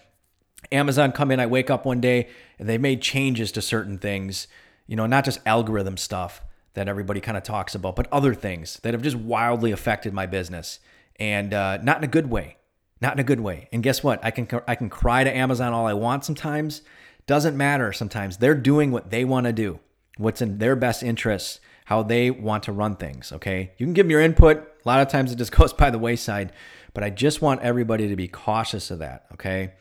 Amazon 0.72 1.12
come 1.12 1.32
in. 1.32 1.42
I 1.42 1.48
wake 1.48 1.70
up 1.70 1.86
one 1.86 2.00
day 2.00 2.30
and 2.58 2.70
they 2.70 2.78
made 2.78 3.02
changes 3.02 3.52
to 3.54 3.62
certain 3.62 3.98
things. 3.98 4.48
You 4.86 4.96
know, 4.96 5.08
not 5.08 5.26
just 5.26 5.42
algorithm 5.46 5.98
stuff 5.98 6.42
that 6.76 6.88
everybody 6.88 7.20
kind 7.20 7.36
of 7.36 7.44
talks 7.44 7.76
about, 7.76 7.96
but 7.96 8.08
other 8.12 8.34
things 8.34 8.80
that 8.84 8.94
have 8.94 9.02
just 9.02 9.18
wildly 9.18 9.72
affected 9.72 10.14
my 10.14 10.28
business, 10.28 10.80
and 11.20 11.54
uh, 11.54 11.78
not 11.82 11.98
in 11.98 12.04
a 12.06 12.08
good 12.08 12.30
way. 12.30 12.58
Not 13.02 13.14
in 13.14 13.20
a 13.20 13.24
good 13.24 13.40
way. 13.40 13.68
And 13.72 13.84
guess 13.84 14.04
what? 14.04 14.24
I 14.24 14.32
can 14.32 14.48
I 14.68 14.76
can 14.76 14.90
cry 14.90 15.24
to 15.24 15.36
Amazon 15.36 15.74
all 15.74 15.86
I 15.86 15.94
want 15.94 16.26
sometimes. 16.26 16.82
Doesn't 17.26 17.58
matter 17.58 17.92
sometimes. 17.92 18.38
They're 18.38 18.56
doing 18.56 18.92
what 18.92 19.10
they 19.10 19.26
want 19.26 19.46
to 19.46 19.54
do, 19.54 19.80
what's 20.18 20.42
in 20.42 20.60
their 20.60 20.76
best 20.76 21.04
interests, 21.04 21.60
how 21.86 22.04
they 22.04 22.32
want 22.32 22.64
to 22.64 22.72
run 22.72 22.96
things. 22.96 23.32
Okay. 23.32 23.72
You 23.78 23.86
can 23.86 23.94
give 23.94 24.06
them 24.06 24.12
your 24.12 24.22
input. 24.22 24.68
A 24.88 24.90
lot 24.90 25.02
of 25.02 25.10
times 25.10 25.34
it 25.34 25.36
just 25.36 25.52
goes 25.58 25.74
by 25.74 25.90
the 25.90 26.00
wayside, 26.00 26.54
but 26.94 27.04
I 27.04 27.10
just 27.10 27.42
want 27.42 27.62
everybody 27.62 28.08
to 28.08 28.16
be 28.16 28.30
cautious 28.30 28.90
of 28.90 29.00
that. 29.00 29.26
Okay. 29.34 29.74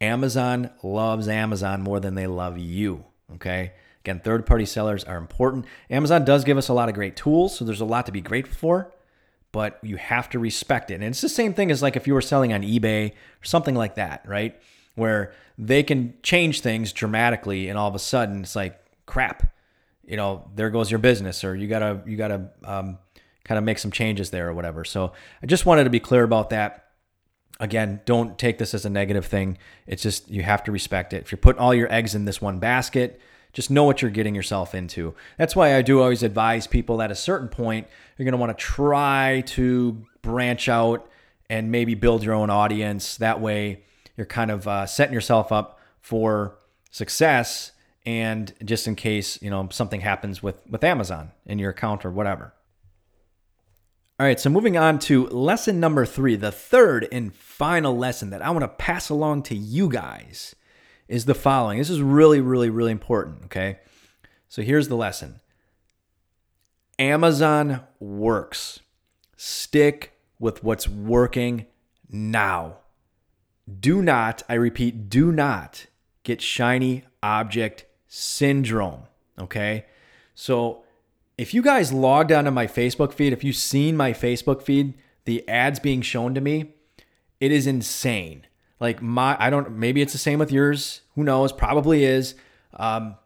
Amazon 0.00 0.70
loves 0.82 1.28
Amazon 1.28 1.82
more 1.82 2.00
than 2.00 2.14
they 2.14 2.26
love 2.26 2.56
you. 2.56 3.04
Okay. 3.34 3.72
Again, 4.02 4.20
third 4.20 4.46
party 4.46 4.64
sellers 4.64 5.04
are 5.04 5.18
important. 5.18 5.66
Amazon 5.90 6.24
does 6.24 6.44
give 6.44 6.56
us 6.56 6.68
a 6.68 6.72
lot 6.72 6.88
of 6.88 6.94
great 6.94 7.16
tools, 7.16 7.58
so 7.58 7.66
there's 7.66 7.82
a 7.82 7.84
lot 7.84 8.06
to 8.06 8.12
be 8.12 8.22
grateful 8.22 8.54
for, 8.54 8.94
but 9.52 9.78
you 9.82 9.96
have 9.96 10.30
to 10.30 10.38
respect 10.38 10.90
it. 10.90 10.94
And 10.94 11.04
it's 11.04 11.20
the 11.20 11.28
same 11.28 11.52
thing 11.52 11.70
as 11.70 11.82
like 11.82 11.96
if 11.96 12.06
you 12.06 12.14
were 12.14 12.22
selling 12.22 12.54
on 12.54 12.62
eBay 12.62 13.10
or 13.10 13.44
something 13.44 13.74
like 13.74 13.96
that, 13.96 14.22
right? 14.26 14.58
Where 14.94 15.34
they 15.58 15.82
can 15.82 16.14
change 16.22 16.62
things 16.62 16.94
dramatically 16.94 17.68
and 17.68 17.78
all 17.78 17.88
of 17.88 17.94
a 17.94 17.98
sudden 17.98 18.42
it's 18.42 18.56
like 18.56 18.80
crap 19.06 19.52
you 20.06 20.16
know 20.16 20.48
there 20.54 20.70
goes 20.70 20.90
your 20.90 20.98
business 20.98 21.44
or 21.44 21.54
you 21.54 21.66
gotta 21.66 22.00
you 22.06 22.16
gotta 22.16 22.50
um, 22.64 22.98
kind 23.46 23.58
of 23.58 23.64
make 23.64 23.78
some 23.78 23.90
changes 23.90 24.30
there 24.30 24.48
or 24.48 24.54
whatever. 24.54 24.84
So 24.84 25.12
i 25.42 25.46
just 25.46 25.66
wanted 25.66 25.84
to 25.84 25.90
be 25.90 26.00
clear 26.00 26.24
about 26.24 26.50
that. 26.50 26.82
Again 27.58 28.00
don't 28.04 28.38
take 28.38 28.58
this 28.58 28.74
as 28.74 28.84
a 28.84 28.90
negative 28.90 29.26
thing. 29.26 29.58
It's 29.86 30.02
just 30.02 30.28
you 30.30 30.42
have 30.42 30.64
to 30.64 30.72
respect 30.72 31.12
it. 31.12 31.22
If 31.22 31.32
you're 31.32 31.38
putting 31.38 31.60
all 31.60 31.74
your 31.74 31.92
eggs 31.92 32.14
in 32.14 32.24
this 32.24 32.40
one 32.40 32.58
basket 32.58 33.20
just 33.52 33.70
know 33.70 33.84
what 33.84 34.02
you're 34.02 34.10
getting 34.10 34.34
yourself 34.34 34.74
into. 34.74 35.14
That's 35.38 35.56
why 35.56 35.76
i 35.76 35.82
do 35.82 36.02
always 36.02 36.22
advise 36.22 36.66
people 36.66 37.00
at 37.00 37.10
a 37.10 37.14
certain 37.14 37.48
point 37.48 37.86
you're 38.16 38.24
going 38.24 38.32
to 38.32 38.38
want 38.38 38.56
to 38.56 38.62
try 38.62 39.42
to 39.46 40.04
branch 40.20 40.68
out 40.68 41.08
and 41.48 41.70
maybe 41.70 41.94
build 41.94 42.24
your 42.24 42.34
own 42.34 42.50
audience. 42.50 43.16
That 43.16 43.40
way 43.40 43.84
you're 44.16 44.26
kind 44.26 44.50
of 44.50 44.66
uh, 44.66 44.86
setting 44.86 45.14
yourself 45.14 45.52
up 45.52 45.78
for 46.00 46.58
success 46.90 47.72
and 48.06 48.54
just 48.64 48.86
in 48.86 48.94
case 48.94 49.40
you 49.42 49.50
know 49.50 49.68
something 49.70 50.00
happens 50.00 50.42
with 50.42 50.62
with 50.70 50.82
amazon 50.84 51.32
in 51.44 51.58
your 51.58 51.70
account 51.70 52.04
or 52.04 52.10
whatever 52.10 52.54
all 54.18 54.26
right 54.26 54.40
so 54.40 54.50
moving 54.50 54.76
on 54.76 54.98
to 54.98 55.26
lesson 55.28 55.78
number 55.80 56.06
three 56.06 56.36
the 56.36 56.52
third 56.52 57.06
and 57.12 57.34
final 57.34 57.96
lesson 57.96 58.30
that 58.30 58.42
i 58.42 58.50
want 58.50 58.62
to 58.62 58.68
pass 58.68 59.08
along 59.08 59.42
to 59.42 59.54
you 59.54 59.88
guys 59.88 60.54
is 61.08 61.24
the 61.24 61.34
following 61.34 61.78
this 61.78 61.90
is 61.90 62.00
really 62.00 62.40
really 62.40 62.70
really 62.70 62.92
important 62.92 63.44
okay 63.44 63.78
so 64.48 64.62
here's 64.62 64.88
the 64.88 64.96
lesson 64.96 65.40
amazon 66.98 67.80
works 68.00 68.80
stick 69.36 70.12
with 70.38 70.64
what's 70.64 70.88
working 70.88 71.66
now 72.08 72.76
do 73.68 74.00
not, 74.00 74.42
I 74.48 74.54
repeat, 74.54 75.08
do 75.08 75.32
not 75.32 75.86
get 76.22 76.40
shiny 76.40 77.04
object 77.22 77.84
syndrome. 78.06 79.02
Okay. 79.38 79.86
So 80.34 80.84
if 81.38 81.52
you 81.52 81.62
guys 81.62 81.92
logged 81.92 82.32
onto 82.32 82.50
my 82.50 82.66
Facebook 82.66 83.12
feed, 83.12 83.32
if 83.32 83.44
you've 83.44 83.56
seen 83.56 83.96
my 83.96 84.12
Facebook 84.12 84.62
feed, 84.62 84.94
the 85.24 85.46
ads 85.48 85.78
being 85.78 86.02
shown 86.02 86.34
to 86.34 86.40
me, 86.40 86.74
it 87.40 87.52
is 87.52 87.66
insane. 87.66 88.46
Like 88.80 89.02
my, 89.02 89.36
I 89.38 89.50
don't, 89.50 89.72
maybe 89.72 90.02
it's 90.02 90.12
the 90.12 90.18
same 90.18 90.38
with 90.38 90.52
yours. 90.52 91.02
Who 91.14 91.24
knows? 91.24 91.52
Probably 91.52 92.04
is. 92.04 92.34
Um, 92.74 93.16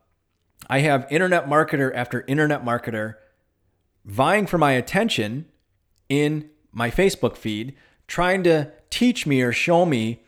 I 0.68 0.80
have 0.80 1.06
internet 1.10 1.46
marketer 1.46 1.92
after 1.94 2.24
internet 2.26 2.64
marketer 2.64 3.14
vying 4.04 4.46
for 4.46 4.58
my 4.58 4.72
attention 4.72 5.46
in 6.08 6.50
my 6.72 6.90
Facebook 6.90 7.36
feed, 7.36 7.74
trying 8.06 8.42
to 8.44 8.70
teach 8.90 9.26
me 9.26 9.42
or 9.42 9.52
show 9.52 9.84
me 9.84 10.22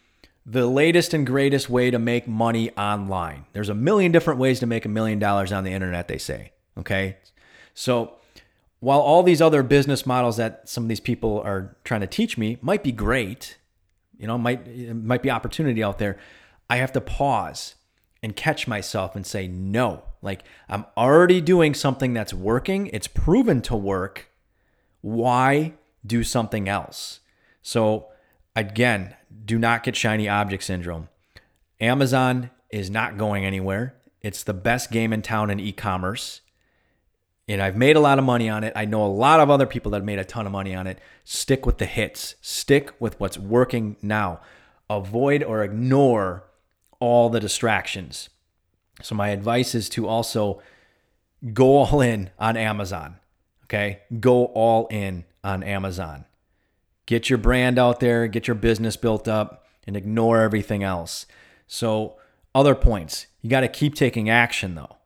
the 0.44 0.66
latest 0.66 1.14
and 1.14 1.26
greatest 1.26 1.70
way 1.70 1.90
to 1.90 1.98
make 1.98 2.26
money 2.26 2.70
online. 2.72 3.46
There's 3.52 3.68
a 3.68 3.74
million 3.74 4.10
different 4.10 4.40
ways 4.40 4.60
to 4.60 4.66
make 4.66 4.84
a 4.84 4.88
million 4.88 5.18
dollars 5.18 5.52
on 5.52 5.64
the 5.64 5.72
internet, 5.72 6.08
they 6.08 6.18
say. 6.18 6.52
Okay. 6.76 7.16
So 7.74 8.14
while 8.80 9.00
all 9.00 9.22
these 9.22 9.40
other 9.40 9.62
business 9.62 10.04
models 10.04 10.36
that 10.38 10.68
some 10.68 10.84
of 10.84 10.88
these 10.88 11.00
people 11.00 11.40
are 11.44 11.76
trying 11.84 12.00
to 12.00 12.06
teach 12.06 12.36
me 12.36 12.58
might 12.60 12.82
be 12.82 12.92
great, 12.92 13.56
you 14.18 14.26
know, 14.26 14.36
might 14.36 14.94
might 14.94 15.22
be 15.22 15.30
opportunity 15.30 15.82
out 15.82 15.98
there, 15.98 16.18
I 16.68 16.76
have 16.76 16.92
to 16.92 17.00
pause 17.00 17.76
and 18.22 18.36
catch 18.36 18.68
myself 18.68 19.16
and 19.16 19.26
say 19.26 19.48
no. 19.48 20.02
Like 20.20 20.44
I'm 20.68 20.84
already 20.96 21.40
doing 21.40 21.74
something 21.74 22.12
that's 22.12 22.34
working, 22.34 22.88
it's 22.88 23.08
proven 23.08 23.62
to 23.62 23.76
work. 23.76 24.28
Why 25.00 25.74
do 26.06 26.22
something 26.22 26.68
else? 26.68 27.20
So 27.62 28.08
again, 28.54 29.14
do 29.44 29.58
not 29.58 29.82
get 29.82 29.96
shiny 29.96 30.28
object 30.28 30.62
syndrome. 30.64 31.08
Amazon 31.80 32.50
is 32.70 32.90
not 32.90 33.18
going 33.18 33.44
anywhere. 33.44 33.94
It's 34.20 34.44
the 34.44 34.54
best 34.54 34.90
game 34.90 35.12
in 35.12 35.22
town 35.22 35.50
in 35.50 35.58
e 35.58 35.72
commerce. 35.72 36.41
And 37.48 37.60
I've 37.60 37.76
made 37.76 37.96
a 37.96 38.00
lot 38.00 38.18
of 38.18 38.24
money 38.24 38.48
on 38.48 38.64
it. 38.64 38.72
I 38.76 38.84
know 38.84 39.04
a 39.04 39.08
lot 39.08 39.40
of 39.40 39.50
other 39.50 39.66
people 39.66 39.90
that 39.90 39.98
have 39.98 40.04
made 40.04 40.18
a 40.18 40.24
ton 40.24 40.46
of 40.46 40.52
money 40.52 40.74
on 40.74 40.86
it. 40.86 40.98
Stick 41.24 41.66
with 41.66 41.78
the 41.78 41.86
hits, 41.86 42.36
stick 42.40 42.92
with 43.00 43.18
what's 43.18 43.36
working 43.36 43.96
now. 44.00 44.40
Avoid 44.88 45.42
or 45.42 45.62
ignore 45.62 46.44
all 47.00 47.28
the 47.28 47.40
distractions. 47.40 48.28
So, 49.02 49.14
my 49.14 49.30
advice 49.30 49.74
is 49.74 49.88
to 49.90 50.06
also 50.06 50.62
go 51.52 51.78
all 51.78 52.00
in 52.00 52.30
on 52.38 52.56
Amazon. 52.56 53.16
Okay. 53.64 54.02
Go 54.20 54.46
all 54.46 54.86
in 54.88 55.24
on 55.42 55.62
Amazon. 55.62 56.26
Get 57.06 57.28
your 57.28 57.38
brand 57.38 57.78
out 57.78 58.00
there, 58.00 58.28
get 58.28 58.46
your 58.46 58.54
business 58.54 58.96
built 58.96 59.26
up, 59.26 59.66
and 59.86 59.96
ignore 59.96 60.40
everything 60.40 60.82
else. 60.84 61.26
So, 61.66 62.16
other 62.54 62.74
points 62.74 63.26
you 63.40 63.50
got 63.50 63.60
to 63.60 63.68
keep 63.68 63.94
taking 63.94 64.30
action 64.30 64.74
though. 64.74 64.96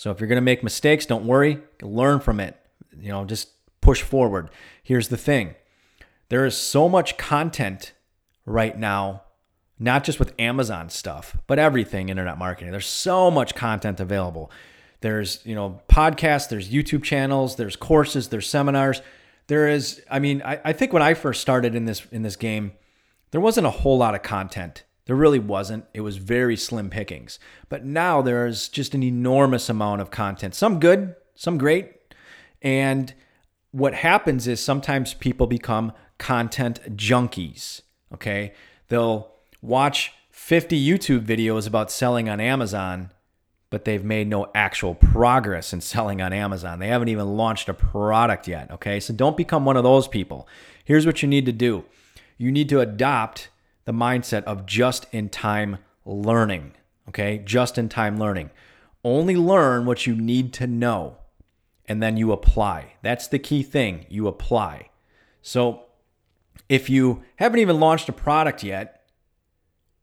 So, 0.00 0.10
if 0.10 0.18
you're 0.18 0.28
going 0.28 0.36
to 0.36 0.40
make 0.40 0.64
mistakes, 0.64 1.04
don't 1.04 1.26
worry, 1.26 1.58
learn 1.82 2.20
from 2.20 2.40
it. 2.40 2.56
You 2.98 3.10
know, 3.10 3.26
just 3.26 3.50
push 3.82 4.00
forward. 4.00 4.48
Here's 4.82 5.08
the 5.08 5.18
thing 5.18 5.56
there 6.30 6.46
is 6.46 6.56
so 6.56 6.88
much 6.88 7.18
content 7.18 7.92
right 8.46 8.78
now, 8.78 9.24
not 9.78 10.04
just 10.04 10.18
with 10.18 10.32
Amazon 10.38 10.88
stuff, 10.88 11.36
but 11.46 11.58
everything 11.58 12.08
internet 12.08 12.38
marketing. 12.38 12.70
There's 12.70 12.86
so 12.86 13.30
much 13.30 13.54
content 13.54 14.00
available. 14.00 14.50
There's, 15.02 15.44
you 15.44 15.54
know, 15.54 15.82
podcasts, 15.86 16.48
there's 16.48 16.70
YouTube 16.70 17.02
channels, 17.02 17.56
there's 17.56 17.76
courses, 17.76 18.28
there's 18.28 18.48
seminars 18.48 19.02
there 19.50 19.68
is 19.68 20.00
i 20.08 20.20
mean 20.20 20.40
I, 20.44 20.60
I 20.64 20.72
think 20.72 20.92
when 20.92 21.02
i 21.02 21.12
first 21.12 21.40
started 21.40 21.74
in 21.74 21.84
this 21.84 22.06
in 22.12 22.22
this 22.22 22.36
game 22.36 22.70
there 23.32 23.40
wasn't 23.40 23.66
a 23.66 23.70
whole 23.70 23.98
lot 23.98 24.14
of 24.14 24.22
content 24.22 24.84
there 25.10 25.16
really 25.16 25.40
wasn't 25.40 25.84
it 25.92 26.02
was 26.02 26.18
very 26.18 26.56
slim 26.56 26.88
pickings 26.88 27.40
but 27.68 27.84
now 27.84 28.22
there's 28.22 28.68
just 28.68 28.94
an 28.94 29.02
enormous 29.02 29.68
amount 29.68 30.00
of 30.00 30.08
content 30.12 30.54
some 30.54 30.78
good 30.78 31.16
some 31.34 31.58
great 31.58 32.14
and 32.62 33.12
what 33.72 33.92
happens 33.92 34.46
is 34.46 34.62
sometimes 34.62 35.14
people 35.14 35.48
become 35.48 35.90
content 36.18 36.96
junkies 36.96 37.80
okay 38.14 38.52
they'll 38.86 39.32
watch 39.60 40.12
50 40.30 40.80
youtube 40.80 41.26
videos 41.26 41.66
about 41.66 41.90
selling 41.90 42.28
on 42.28 42.38
amazon 42.38 43.10
but 43.68 43.84
they've 43.84 44.04
made 44.04 44.28
no 44.28 44.46
actual 44.54 44.94
progress 44.94 45.72
in 45.72 45.80
selling 45.80 46.20
on 46.20 46.32
Amazon. 46.32 46.80
They 46.80 46.88
haven't 46.88 47.06
even 47.06 47.36
launched 47.36 47.68
a 47.68 47.72
product 47.72 48.48
yet. 48.48 48.68
Okay. 48.72 48.98
So 48.98 49.14
don't 49.14 49.36
become 49.36 49.64
one 49.64 49.76
of 49.76 49.84
those 49.84 50.08
people. 50.08 50.48
Here's 50.84 51.06
what 51.06 51.22
you 51.22 51.28
need 51.28 51.46
to 51.46 51.52
do 51.52 51.84
you 52.36 52.50
need 52.50 52.68
to 52.70 52.80
adopt 52.80 53.48
the 53.90 53.96
mindset 53.96 54.44
of 54.44 54.66
just 54.66 55.04
in 55.10 55.28
time 55.28 55.78
learning. 56.04 56.74
Okay. 57.08 57.42
Just 57.44 57.76
in 57.76 57.88
time 57.88 58.20
learning. 58.20 58.50
Only 59.02 59.34
learn 59.34 59.84
what 59.84 60.06
you 60.06 60.14
need 60.14 60.52
to 60.54 60.68
know 60.68 61.16
and 61.86 62.00
then 62.00 62.16
you 62.16 62.30
apply. 62.30 62.92
That's 63.02 63.26
the 63.26 63.40
key 63.40 63.64
thing. 63.64 64.06
You 64.08 64.28
apply. 64.28 64.90
So 65.42 65.86
if 66.68 66.88
you 66.88 67.24
haven't 67.34 67.58
even 67.58 67.80
launched 67.80 68.08
a 68.08 68.12
product 68.12 68.62
yet, 68.62 69.02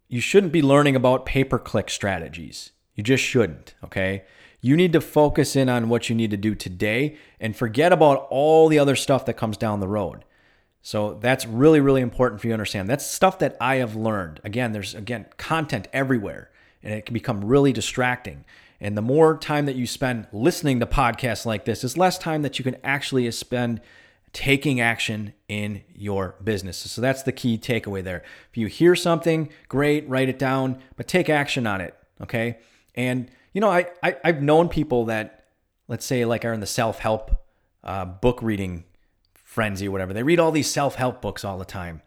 you 0.09 0.19
shouldn't 0.19 0.51
be 0.51 0.61
learning 0.61 0.97
about 0.97 1.25
pay 1.25 1.45
per 1.45 1.57
click 1.57 1.89
strategies. 1.89 2.71
You 2.93 3.03
just 3.03 3.23
shouldn't, 3.23 3.73
okay? 3.85 4.25
You 4.59 4.75
need 4.75 4.91
to 4.91 4.99
focus 4.99 5.55
in 5.55 5.69
on 5.69 5.87
what 5.87 6.09
you 6.09 6.15
need 6.15 6.31
to 6.31 6.37
do 6.37 6.55
today 6.55 7.15
and 7.39 7.55
forget 7.55 7.93
about 7.93 8.27
all 8.29 8.67
the 8.67 8.79
other 8.79 8.97
stuff 8.97 9.25
that 9.27 9.37
comes 9.37 9.55
down 9.55 9.79
the 9.79 9.87
road. 9.87 10.25
So 10.87 11.17
that's 11.19 11.45
really, 11.45 11.81
really 11.81 11.99
important 11.99 12.39
for 12.39 12.47
you 12.47 12.51
to 12.51 12.53
understand. 12.53 12.89
That's 12.89 13.05
stuff 13.05 13.39
that 13.39 13.57
I 13.59 13.75
have 13.75 13.97
learned. 13.97 14.39
Again, 14.45 14.71
there's 14.71 14.95
again 14.95 15.25
content 15.35 15.89
everywhere, 15.91 16.49
and 16.81 16.93
it 16.93 17.05
can 17.05 17.13
become 17.13 17.43
really 17.43 17.73
distracting. 17.73 18.45
And 18.79 18.95
the 18.95 19.01
more 19.01 19.37
time 19.37 19.65
that 19.65 19.75
you 19.75 19.85
spend 19.85 20.27
listening 20.31 20.79
to 20.79 20.85
podcasts 20.85 21.45
like 21.45 21.65
this, 21.65 21.83
is 21.83 21.97
less 21.97 22.17
time 22.17 22.41
that 22.43 22.57
you 22.57 22.63
can 22.63 22.77
actually 22.85 23.29
spend 23.31 23.81
taking 24.31 24.79
action 24.79 25.33
in 25.49 25.83
your 25.93 26.35
business. 26.41 26.77
So 26.77 27.01
that's 27.01 27.23
the 27.23 27.33
key 27.33 27.57
takeaway 27.57 28.01
there. 28.01 28.23
If 28.49 28.55
you 28.55 28.67
hear 28.67 28.95
something, 28.95 29.49
great, 29.67 30.07
write 30.07 30.29
it 30.29 30.39
down, 30.39 30.81
but 30.95 31.05
take 31.05 31.27
action 31.29 31.67
on 31.67 31.81
it. 31.81 31.95
Okay. 32.21 32.59
And, 32.95 33.29
you 33.51 33.59
know, 33.59 33.69
I, 33.69 33.87
I, 34.01 34.15
have 34.23 34.41
known 34.41 34.69
people 34.69 35.03
that, 35.07 35.47
let's 35.89 36.05
say, 36.05 36.23
like 36.23 36.45
are 36.45 36.53
in 36.53 36.61
the 36.61 36.65
self 36.65 36.99
help 36.99 37.43
uh, 37.83 38.05
book 38.05 38.41
reading 38.41 38.85
frenzy 39.57 39.87
or 39.87 39.91
whatever. 39.91 40.13
They 40.13 40.21
read 40.21 40.39
all 40.39 40.51
these 40.51 40.69
self 40.69 40.93
help 40.93 41.19
books 41.19 41.43
all 41.43 41.57
the 41.57 41.65
time, 41.65 42.03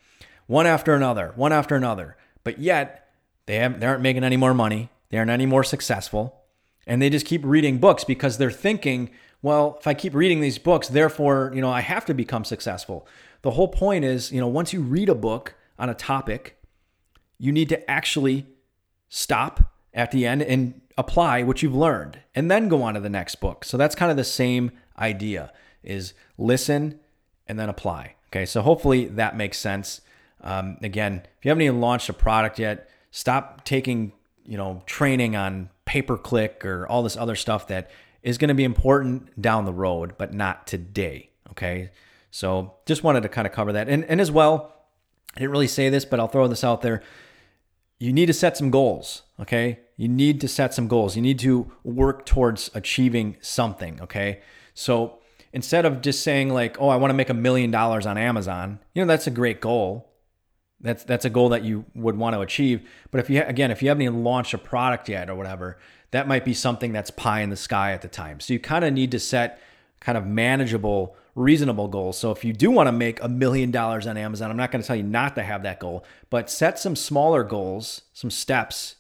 one 0.47 0.69
after 0.69 0.95
another, 0.95 1.33
one 1.35 1.53
after 1.53 1.75
another. 1.75 2.17
But 2.45 2.61
yet, 2.61 3.11
they, 3.47 3.57
have, 3.57 3.81
they 3.81 3.87
aren't 3.87 4.03
making 4.03 4.23
any 4.23 4.37
more 4.37 4.55
money. 4.55 4.89
They 5.09 5.19
aren't 5.19 5.33
any 5.33 5.47
more 5.47 5.65
successful. 5.65 6.45
And 6.87 7.03
they 7.03 7.11
just 7.11 7.27
keep 7.27 7.43
reading 7.45 7.79
books 7.79 8.05
because 8.05 8.39
they're 8.39 8.53
thinking, 8.53 9.11
well, 9.43 9.79
if 9.81 9.89
I 9.89 9.95
keep 9.95 10.15
reading 10.15 10.41
these 10.41 10.59
books, 10.59 10.87
therefore, 10.87 11.51
you 11.53 11.61
know, 11.61 11.73
I 11.73 11.81
have 11.81 12.05
to 12.07 12.15
become 12.15 12.45
successful. 12.45 13.05
The 13.43 13.51
whole 13.51 13.67
point 13.67 14.05
is, 14.05 14.31
you 14.31 14.39
know, 14.39 14.47
once 14.47 14.73
you 14.73 14.81
read 14.81 15.09
a 15.09 15.15
book 15.17 15.57
on 15.77 15.91
a 15.91 15.95
topic, 15.95 16.57
you 17.37 17.51
need 17.51 17.69
to 17.71 17.91
actually 17.91 18.47
stop 19.09 19.75
at 19.93 20.13
the 20.13 20.25
end 20.25 20.41
and 20.41 20.81
apply 20.97 21.43
what 21.43 21.63
you've 21.63 21.75
learned 21.75 22.21
and 22.33 22.49
then 22.49 22.69
go 22.69 22.85
on 22.85 22.95
to 22.95 23.01
the 23.01 23.11
next 23.11 23.41
book. 23.41 23.65
So 23.65 23.77
that's 23.77 23.97
kind 23.97 24.13
of 24.13 24.17
the 24.17 24.23
same 24.23 24.71
idea 24.97 25.53
is 25.83 26.15
listen 26.39 27.01
and 27.51 27.59
then 27.59 27.69
apply. 27.69 28.15
Okay. 28.29 28.47
So 28.47 28.63
hopefully 28.63 29.07
that 29.07 29.37
makes 29.37 29.59
sense. 29.59 30.01
Um, 30.41 30.79
again, 30.83 31.23
if 31.39 31.45
you 31.45 31.51
haven't 31.51 31.63
even 31.63 31.81
launched 31.81 32.09
a 32.09 32.13
product 32.13 32.59
yet, 32.59 32.89
stop 33.11 33.65
taking, 33.65 34.13
you 34.47 34.57
know, 34.57 34.83
training 34.87 35.35
on 35.35 35.69
pay 35.85 36.01
per 36.01 36.17
click 36.17 36.65
or 36.65 36.87
all 36.87 37.03
this 37.03 37.17
other 37.17 37.35
stuff 37.35 37.67
that 37.67 37.91
is 38.23 38.39
going 38.39 38.49
to 38.49 38.55
be 38.55 38.65
important 38.65 39.43
down 39.43 39.65
the 39.65 39.73
road, 39.73 40.15
but 40.17 40.33
not 40.33 40.67
today. 40.67 41.31
Okay. 41.51 41.91
So 42.31 42.75
just 42.87 43.03
wanted 43.03 43.25
to 43.25 43.29
kind 43.29 43.47
of 43.47 43.53
cover 43.53 43.73
that. 43.73 43.89
And, 43.89 44.05
and 44.05 44.21
as 44.21 44.31
well, 44.31 44.77
I 45.35 45.41
didn't 45.41 45.51
really 45.51 45.67
say 45.67 45.89
this, 45.89 46.05
but 46.05 46.21
I'll 46.21 46.29
throw 46.29 46.47
this 46.47 46.63
out 46.63 46.83
there. 46.83 47.03
You 47.99 48.13
need 48.13 48.27
to 48.27 48.33
set 48.33 48.57
some 48.57 48.71
goals. 48.71 49.23
Okay. 49.41 49.81
You 49.97 50.09
need 50.09 50.41
to 50.41 50.49
set 50.49 50.73
some 50.73 50.87
goals. 50.87 51.17
You 51.17 51.23
need 51.23 51.41
to 51.41 51.71
work 51.83 52.25
towards 52.25 52.71
achieving 52.75 53.37
something. 53.41 54.01
Okay. 54.01 54.41
So 54.73 55.20
instead 55.53 55.85
of 55.85 56.01
just 56.01 56.23
saying, 56.23 56.51
like, 56.51 56.81
oh, 56.81 56.89
I 56.89 56.97
want 56.97 57.11
to 57.11 57.15
make 57.15 57.31
a 57.31 57.35
million 57.35 57.71
dollars 57.71 58.07
on 58.07 58.19
Amazon, 58.19 58.79
you 58.95 59.03
know, 59.03 59.07
that's 59.07 59.27
a 59.27 59.31
great 59.31 59.61
goal. 59.61 60.07
That's 60.81 61.05
that's 61.05 61.27
a 61.27 61.31
goal 61.31 61.51
that 61.51 61.63
you 61.63 61.85
would 61.95 62.17
want 62.17 62.35
to 62.35 62.41
achieve. 62.41 62.89
But 63.11 63.21
if 63.21 63.29
you 63.29 63.43
again, 63.43 63.71
if 63.71 63.83
you 63.83 63.89
haven't 63.89 64.03
even 64.03 64.25
launched 64.25 64.55
a 64.55 64.59
product 64.59 65.09
yet 65.09 65.29
or 65.29 65.35
whatever, 65.35 65.79
that 66.11 66.27
might 66.27 66.45
be 66.45 66.55
something 66.55 66.93
that's 66.93 67.11
pie 67.11 67.41
in 67.41 67.51
the 67.51 67.57
sky 67.57 67.93
at 67.93 68.03
the 68.03 68.09
time. 68.09 68.41
So 68.41 68.53
you 68.55 68.59
kind 68.59 68.85
of 68.85 68.93
need 68.93 69.11
to 69.11 69.21
set 69.21 69.61
kind 70.01 70.17
of 70.17 70.27
manageable, 70.27 71.15
reasonable 71.35 71.89
goals. 71.89 72.19
So 72.19 72.31
if 72.31 72.45
you 72.45 72.55
do 72.55 72.71
want 72.71 72.87
to 72.87 72.93
make 72.93 73.23
a 73.23 73.29
million 73.29 73.71
dollars 73.71 74.07
on 74.07 74.17
Amazon, 74.17 74.51
I'm 74.51 74.57
not 74.57 74.71
going 74.71 74.81
to 74.81 74.87
tell 74.87 74.97
you 74.97 75.03
not 75.03 75.35
to 75.35 75.43
have 75.43 75.63
that 75.63 75.79
goal, 75.79 76.05
but 76.31 76.51
set 76.51 76.79
some 76.79 76.97
smaller 76.97 77.45
goals, 77.45 78.03
some 78.15 78.31
steps, 78.31 78.97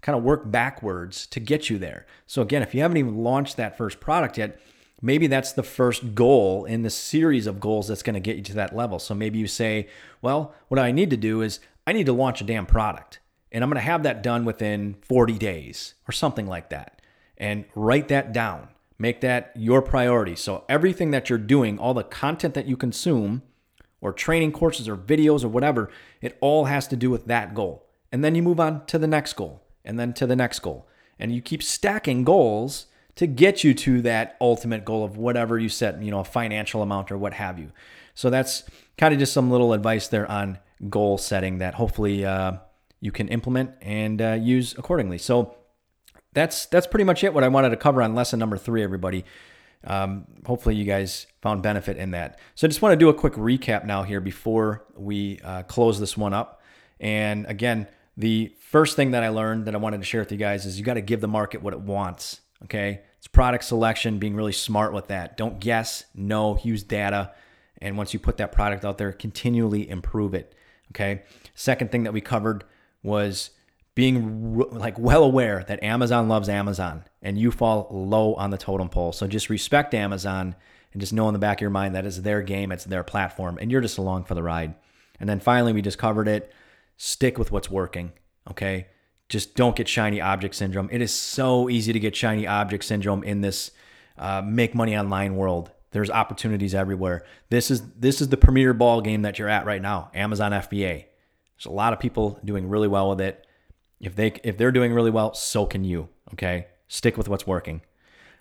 kind 0.00 0.16
of 0.16 0.22
work 0.22 0.50
backwards 0.50 1.26
to 1.28 1.40
get 1.40 1.68
you 1.68 1.78
there. 1.78 2.06
So 2.26 2.42
again, 2.42 2.62
if 2.62 2.74
you 2.74 2.82
haven't 2.82 2.98
even 2.98 3.16
launched 3.16 3.56
that 3.56 3.76
first 3.76 4.00
product 4.00 4.38
yet, 4.38 4.60
maybe 5.00 5.26
that's 5.26 5.52
the 5.52 5.62
first 5.62 6.14
goal 6.14 6.64
in 6.64 6.82
the 6.82 6.90
series 6.90 7.46
of 7.46 7.60
goals 7.60 7.88
that's 7.88 8.02
going 8.02 8.14
to 8.14 8.20
get 8.20 8.36
you 8.36 8.42
to 8.42 8.54
that 8.54 8.74
level. 8.74 8.98
So 8.98 9.14
maybe 9.14 9.38
you 9.38 9.46
say, 9.46 9.88
well, 10.22 10.54
what 10.68 10.78
I 10.78 10.92
need 10.92 11.10
to 11.10 11.16
do 11.16 11.42
is 11.42 11.60
I 11.86 11.92
need 11.92 12.06
to 12.06 12.12
launch 12.12 12.40
a 12.40 12.44
damn 12.44 12.66
product 12.66 13.20
and 13.52 13.62
I'm 13.62 13.70
going 13.70 13.80
to 13.80 13.82
have 13.82 14.02
that 14.02 14.22
done 14.22 14.44
within 14.44 14.96
40 15.02 15.38
days 15.38 15.94
or 16.08 16.12
something 16.12 16.46
like 16.46 16.70
that. 16.70 17.00
And 17.38 17.64
write 17.74 18.08
that 18.08 18.32
down. 18.32 18.68
Make 18.98 19.20
that 19.20 19.52
your 19.54 19.82
priority. 19.82 20.36
So 20.36 20.64
everything 20.68 21.12
that 21.12 21.28
you're 21.28 21.38
doing, 21.38 21.78
all 21.78 21.94
the 21.94 22.02
content 22.02 22.54
that 22.54 22.66
you 22.66 22.76
consume, 22.76 23.42
or 24.04 24.12
training 24.12 24.52
courses 24.52 24.86
or 24.86 24.96
videos 24.96 25.44
or 25.44 25.48
whatever, 25.48 25.90
it 26.20 26.36
all 26.40 26.66
has 26.66 26.86
to 26.88 26.96
do 26.96 27.10
with 27.10 27.24
that 27.26 27.54
goal. 27.54 27.86
And 28.12 28.22
then 28.22 28.34
you 28.34 28.42
move 28.42 28.60
on 28.60 28.84
to 28.86 28.98
the 28.98 29.06
next 29.06 29.32
goal 29.32 29.62
and 29.84 29.98
then 29.98 30.12
to 30.14 30.26
the 30.26 30.36
next 30.36 30.58
goal. 30.58 30.86
And 31.18 31.32
you 31.32 31.40
keep 31.40 31.62
stacking 31.62 32.22
goals 32.22 32.86
to 33.16 33.26
get 33.26 33.62
you 33.62 33.74
to 33.74 34.02
that 34.02 34.36
ultimate 34.40 34.84
goal 34.84 35.04
of 35.04 35.16
whatever 35.16 35.58
you 35.58 35.68
set, 35.68 36.02
you 36.02 36.10
know, 36.10 36.20
a 36.20 36.24
financial 36.24 36.82
amount 36.82 37.12
or 37.12 37.18
what 37.18 37.34
have 37.34 37.58
you. 37.58 37.70
So 38.14 38.30
that's 38.30 38.64
kind 38.98 39.12
of 39.12 39.20
just 39.20 39.32
some 39.32 39.50
little 39.50 39.72
advice 39.72 40.08
there 40.08 40.30
on 40.30 40.58
goal 40.88 41.18
setting 41.18 41.58
that 41.58 41.74
hopefully 41.74 42.24
uh, 42.24 42.54
you 43.00 43.12
can 43.12 43.28
implement 43.28 43.72
and 43.80 44.20
uh, 44.20 44.32
use 44.32 44.76
accordingly. 44.76 45.18
So 45.18 45.56
that's 46.32 46.66
that's 46.66 46.86
pretty 46.86 47.04
much 47.04 47.24
it. 47.24 47.32
What 47.32 47.44
I 47.44 47.48
wanted 47.48 47.70
to 47.70 47.76
cover 47.76 48.02
on 48.02 48.14
lesson 48.14 48.38
number 48.38 48.56
three, 48.56 48.82
everybody. 48.82 49.24
Um, 49.86 50.24
hopefully, 50.46 50.74
you 50.76 50.84
guys 50.84 51.26
found 51.42 51.62
benefit 51.62 51.98
in 51.98 52.12
that. 52.12 52.38
So, 52.54 52.66
I 52.66 52.68
just 52.68 52.80
want 52.80 52.94
to 52.94 52.96
do 52.96 53.10
a 53.10 53.14
quick 53.14 53.34
recap 53.34 53.84
now 53.84 54.02
here 54.02 54.20
before 54.20 54.84
we 54.96 55.40
uh, 55.44 55.62
close 55.64 56.00
this 56.00 56.16
one 56.16 56.32
up. 56.32 56.62
And 56.98 57.44
again, 57.46 57.86
the 58.16 58.54
first 58.60 58.96
thing 58.96 59.10
that 59.10 59.22
I 59.22 59.28
learned 59.28 59.66
that 59.66 59.74
I 59.74 59.78
wanted 59.78 59.98
to 59.98 60.04
share 60.04 60.20
with 60.20 60.32
you 60.32 60.38
guys 60.38 60.64
is 60.64 60.78
you 60.78 60.84
got 60.84 60.94
to 60.94 61.02
give 61.02 61.20
the 61.20 61.28
market 61.28 61.62
what 61.62 61.74
it 61.74 61.80
wants. 61.80 62.40
Okay, 62.62 63.02
it's 63.18 63.26
product 63.26 63.64
selection, 63.64 64.18
being 64.18 64.34
really 64.34 64.52
smart 64.52 64.92
with 64.92 65.08
that. 65.08 65.36
Don't 65.36 65.60
guess, 65.60 66.04
know, 66.14 66.58
use 66.62 66.82
data, 66.82 67.32
and 67.82 67.98
once 67.98 68.14
you 68.14 68.20
put 68.20 68.38
that 68.38 68.52
product 68.52 68.84
out 68.84 68.96
there, 68.96 69.12
continually 69.12 69.88
improve 69.88 70.32
it. 70.32 70.54
Okay. 70.92 71.22
Second 71.54 71.90
thing 71.90 72.04
that 72.04 72.12
we 72.12 72.20
covered 72.20 72.64
was 73.02 73.50
being 73.94 74.58
like 74.58 74.98
well 74.98 75.22
aware 75.22 75.64
that 75.68 75.82
Amazon 75.82 76.28
loves 76.28 76.48
Amazon 76.48 77.04
and 77.22 77.38
you 77.38 77.50
fall 77.50 77.88
low 77.90 78.34
on 78.34 78.50
the 78.50 78.58
totem 78.58 78.88
pole. 78.88 79.12
So 79.12 79.26
just 79.26 79.50
respect 79.50 79.94
Amazon 79.94 80.56
and 80.92 81.00
just 81.00 81.12
know 81.12 81.28
in 81.28 81.32
the 81.32 81.38
back 81.38 81.58
of 81.58 81.62
your 81.62 81.70
mind 81.70 81.94
that 81.94 82.06
it's 82.06 82.18
their 82.18 82.42
game, 82.42 82.72
it's 82.72 82.84
their 82.84 83.04
platform, 83.04 83.58
and 83.60 83.70
you're 83.70 83.80
just 83.80 83.98
along 83.98 84.24
for 84.24 84.34
the 84.34 84.42
ride. 84.42 84.74
And 85.20 85.28
then 85.28 85.40
finally, 85.40 85.72
we 85.72 85.82
just 85.82 85.98
covered 85.98 86.28
it. 86.28 86.52
Stick 86.96 87.38
with 87.38 87.50
what's 87.50 87.70
working. 87.70 88.12
Okay. 88.50 88.86
Just 89.28 89.54
don't 89.54 89.74
get 89.74 89.88
shiny 89.88 90.20
object 90.20 90.54
syndrome. 90.54 90.88
It 90.92 91.00
is 91.00 91.12
so 91.12 91.68
easy 91.68 91.92
to 91.92 92.00
get 92.00 92.14
shiny 92.14 92.46
object 92.46 92.84
syndrome 92.84 93.24
in 93.24 93.40
this 93.40 93.70
uh, 94.18 94.42
make 94.44 94.74
money 94.74 94.96
online 94.96 95.36
world. 95.36 95.70
There's 95.90 96.10
opportunities 96.10 96.74
everywhere. 96.74 97.24
This 97.50 97.70
is 97.70 97.82
this 97.92 98.20
is 98.20 98.28
the 98.28 98.36
premier 98.36 98.74
ball 98.74 99.00
game 99.00 99.22
that 99.22 99.38
you're 99.38 99.48
at 99.48 99.64
right 99.64 99.80
now. 99.80 100.10
Amazon 100.14 100.52
FBA. 100.52 101.04
There's 101.56 101.66
a 101.66 101.70
lot 101.70 101.92
of 101.92 102.00
people 102.00 102.40
doing 102.44 102.68
really 102.68 102.88
well 102.88 103.10
with 103.10 103.20
it. 103.20 103.46
If 104.00 104.16
they 104.16 104.32
if 104.42 104.58
they're 104.58 104.72
doing 104.72 104.92
really 104.92 105.10
well, 105.10 105.34
so 105.34 105.66
can 105.66 105.84
you. 105.84 106.08
Okay, 106.32 106.66
stick 106.88 107.16
with 107.16 107.28
what's 107.28 107.46
working. 107.46 107.80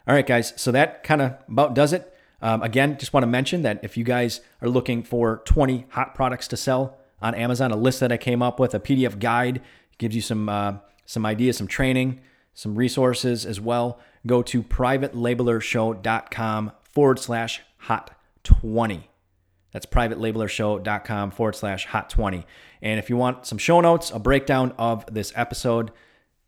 All 0.07 0.15
right, 0.15 0.25
guys. 0.25 0.53
So 0.57 0.71
that 0.71 1.03
kind 1.03 1.21
of 1.21 1.35
about 1.47 1.75
does 1.75 1.93
it. 1.93 2.13
Um, 2.41 2.61
again, 2.61 2.97
just 2.97 3.13
want 3.13 3.23
to 3.23 3.27
mention 3.27 3.61
that 3.61 3.79
if 3.83 3.95
you 3.95 4.03
guys 4.03 4.41
are 4.61 4.67
looking 4.67 5.01
for 5.01 5.41
20 5.45 5.85
hot 5.91 6.13
products 6.13 6.47
to 6.49 6.57
sell 6.57 6.97
on 7.21 7.33
Amazon, 7.35 7.71
a 7.71 7.77
list 7.77 8.01
that 8.01 8.11
I 8.11 8.17
came 8.17 8.41
up 8.41 8.59
with, 8.59 8.73
a 8.73 8.81
PDF 8.81 9.17
guide 9.17 9.61
gives 10.03 10.15
you 10.15 10.21
some 10.21 10.47
uh, 10.49 10.73
some 11.05 11.25
ideas, 11.25 11.57
some 11.57 11.67
training, 11.67 12.21
some 12.53 12.75
resources 12.75 13.45
as 13.45 13.59
well. 13.59 13.99
Go 14.27 14.43
to 14.43 14.61
privatelabelershow.com 14.61 16.71
forward 16.83 17.19
slash 17.19 17.61
hot 17.77 18.11
20. 18.43 19.09
That's 19.71 19.85
privatelabelershow.com 19.85 21.31
forward 21.31 21.55
slash 21.55 21.85
hot 21.87 22.09
20. 22.09 22.45
And 22.81 22.99
if 22.99 23.09
you 23.09 23.15
want 23.17 23.45
some 23.45 23.57
show 23.57 23.81
notes, 23.81 24.11
a 24.11 24.19
breakdown 24.19 24.73
of 24.77 25.05
this 25.11 25.33
episode, 25.35 25.91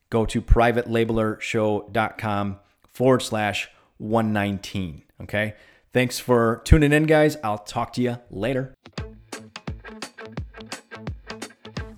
go 0.10 0.26
to 0.26 0.41
privatelabelershow.com 0.41 2.60
forward 2.94 3.22
slash 3.22 3.70
119. 3.98 5.04
Okay. 5.24 5.56
Thanks 5.94 6.20
for 6.20 6.62
tuning 6.65 6.91
in, 6.91 7.04
guys. 7.04 7.38
I'll 7.44 7.58
talk 7.58 7.94
to 7.94 8.02
you 8.02 8.18
later. 8.30 8.76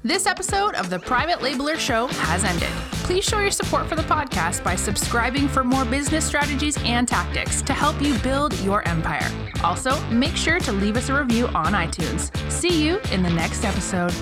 This 0.07 0.25
episode 0.25 0.73
of 0.75 0.89
the 0.89 0.99
Private 0.99 1.39
Labeler 1.39 1.77
Show 1.77 2.07
has 2.07 2.45
ended. 2.45 2.69
Please 3.03 3.25
show 3.25 3.41
your 3.41 3.51
support 3.51 3.87
for 3.87 3.95
the 3.95 4.03
podcast 4.03 4.63
by 4.63 4.73
subscribing 4.73 5.49
for 5.49 5.65
more 5.65 5.83
business 5.83 6.23
strategies 6.23 6.77
and 6.85 7.05
tactics 7.05 7.61
to 7.63 7.73
help 7.73 8.01
you 8.01 8.17
build 8.19 8.57
your 8.61 8.87
empire. 8.87 9.29
Also, 9.65 10.01
make 10.05 10.37
sure 10.37 10.59
to 10.59 10.71
leave 10.71 10.95
us 10.95 11.09
a 11.09 11.13
review 11.13 11.47
on 11.47 11.73
iTunes. 11.73 12.31
See 12.49 12.87
you 12.87 12.99
in 13.11 13.21
the 13.21 13.29
next 13.29 13.65
episode. 13.65 14.13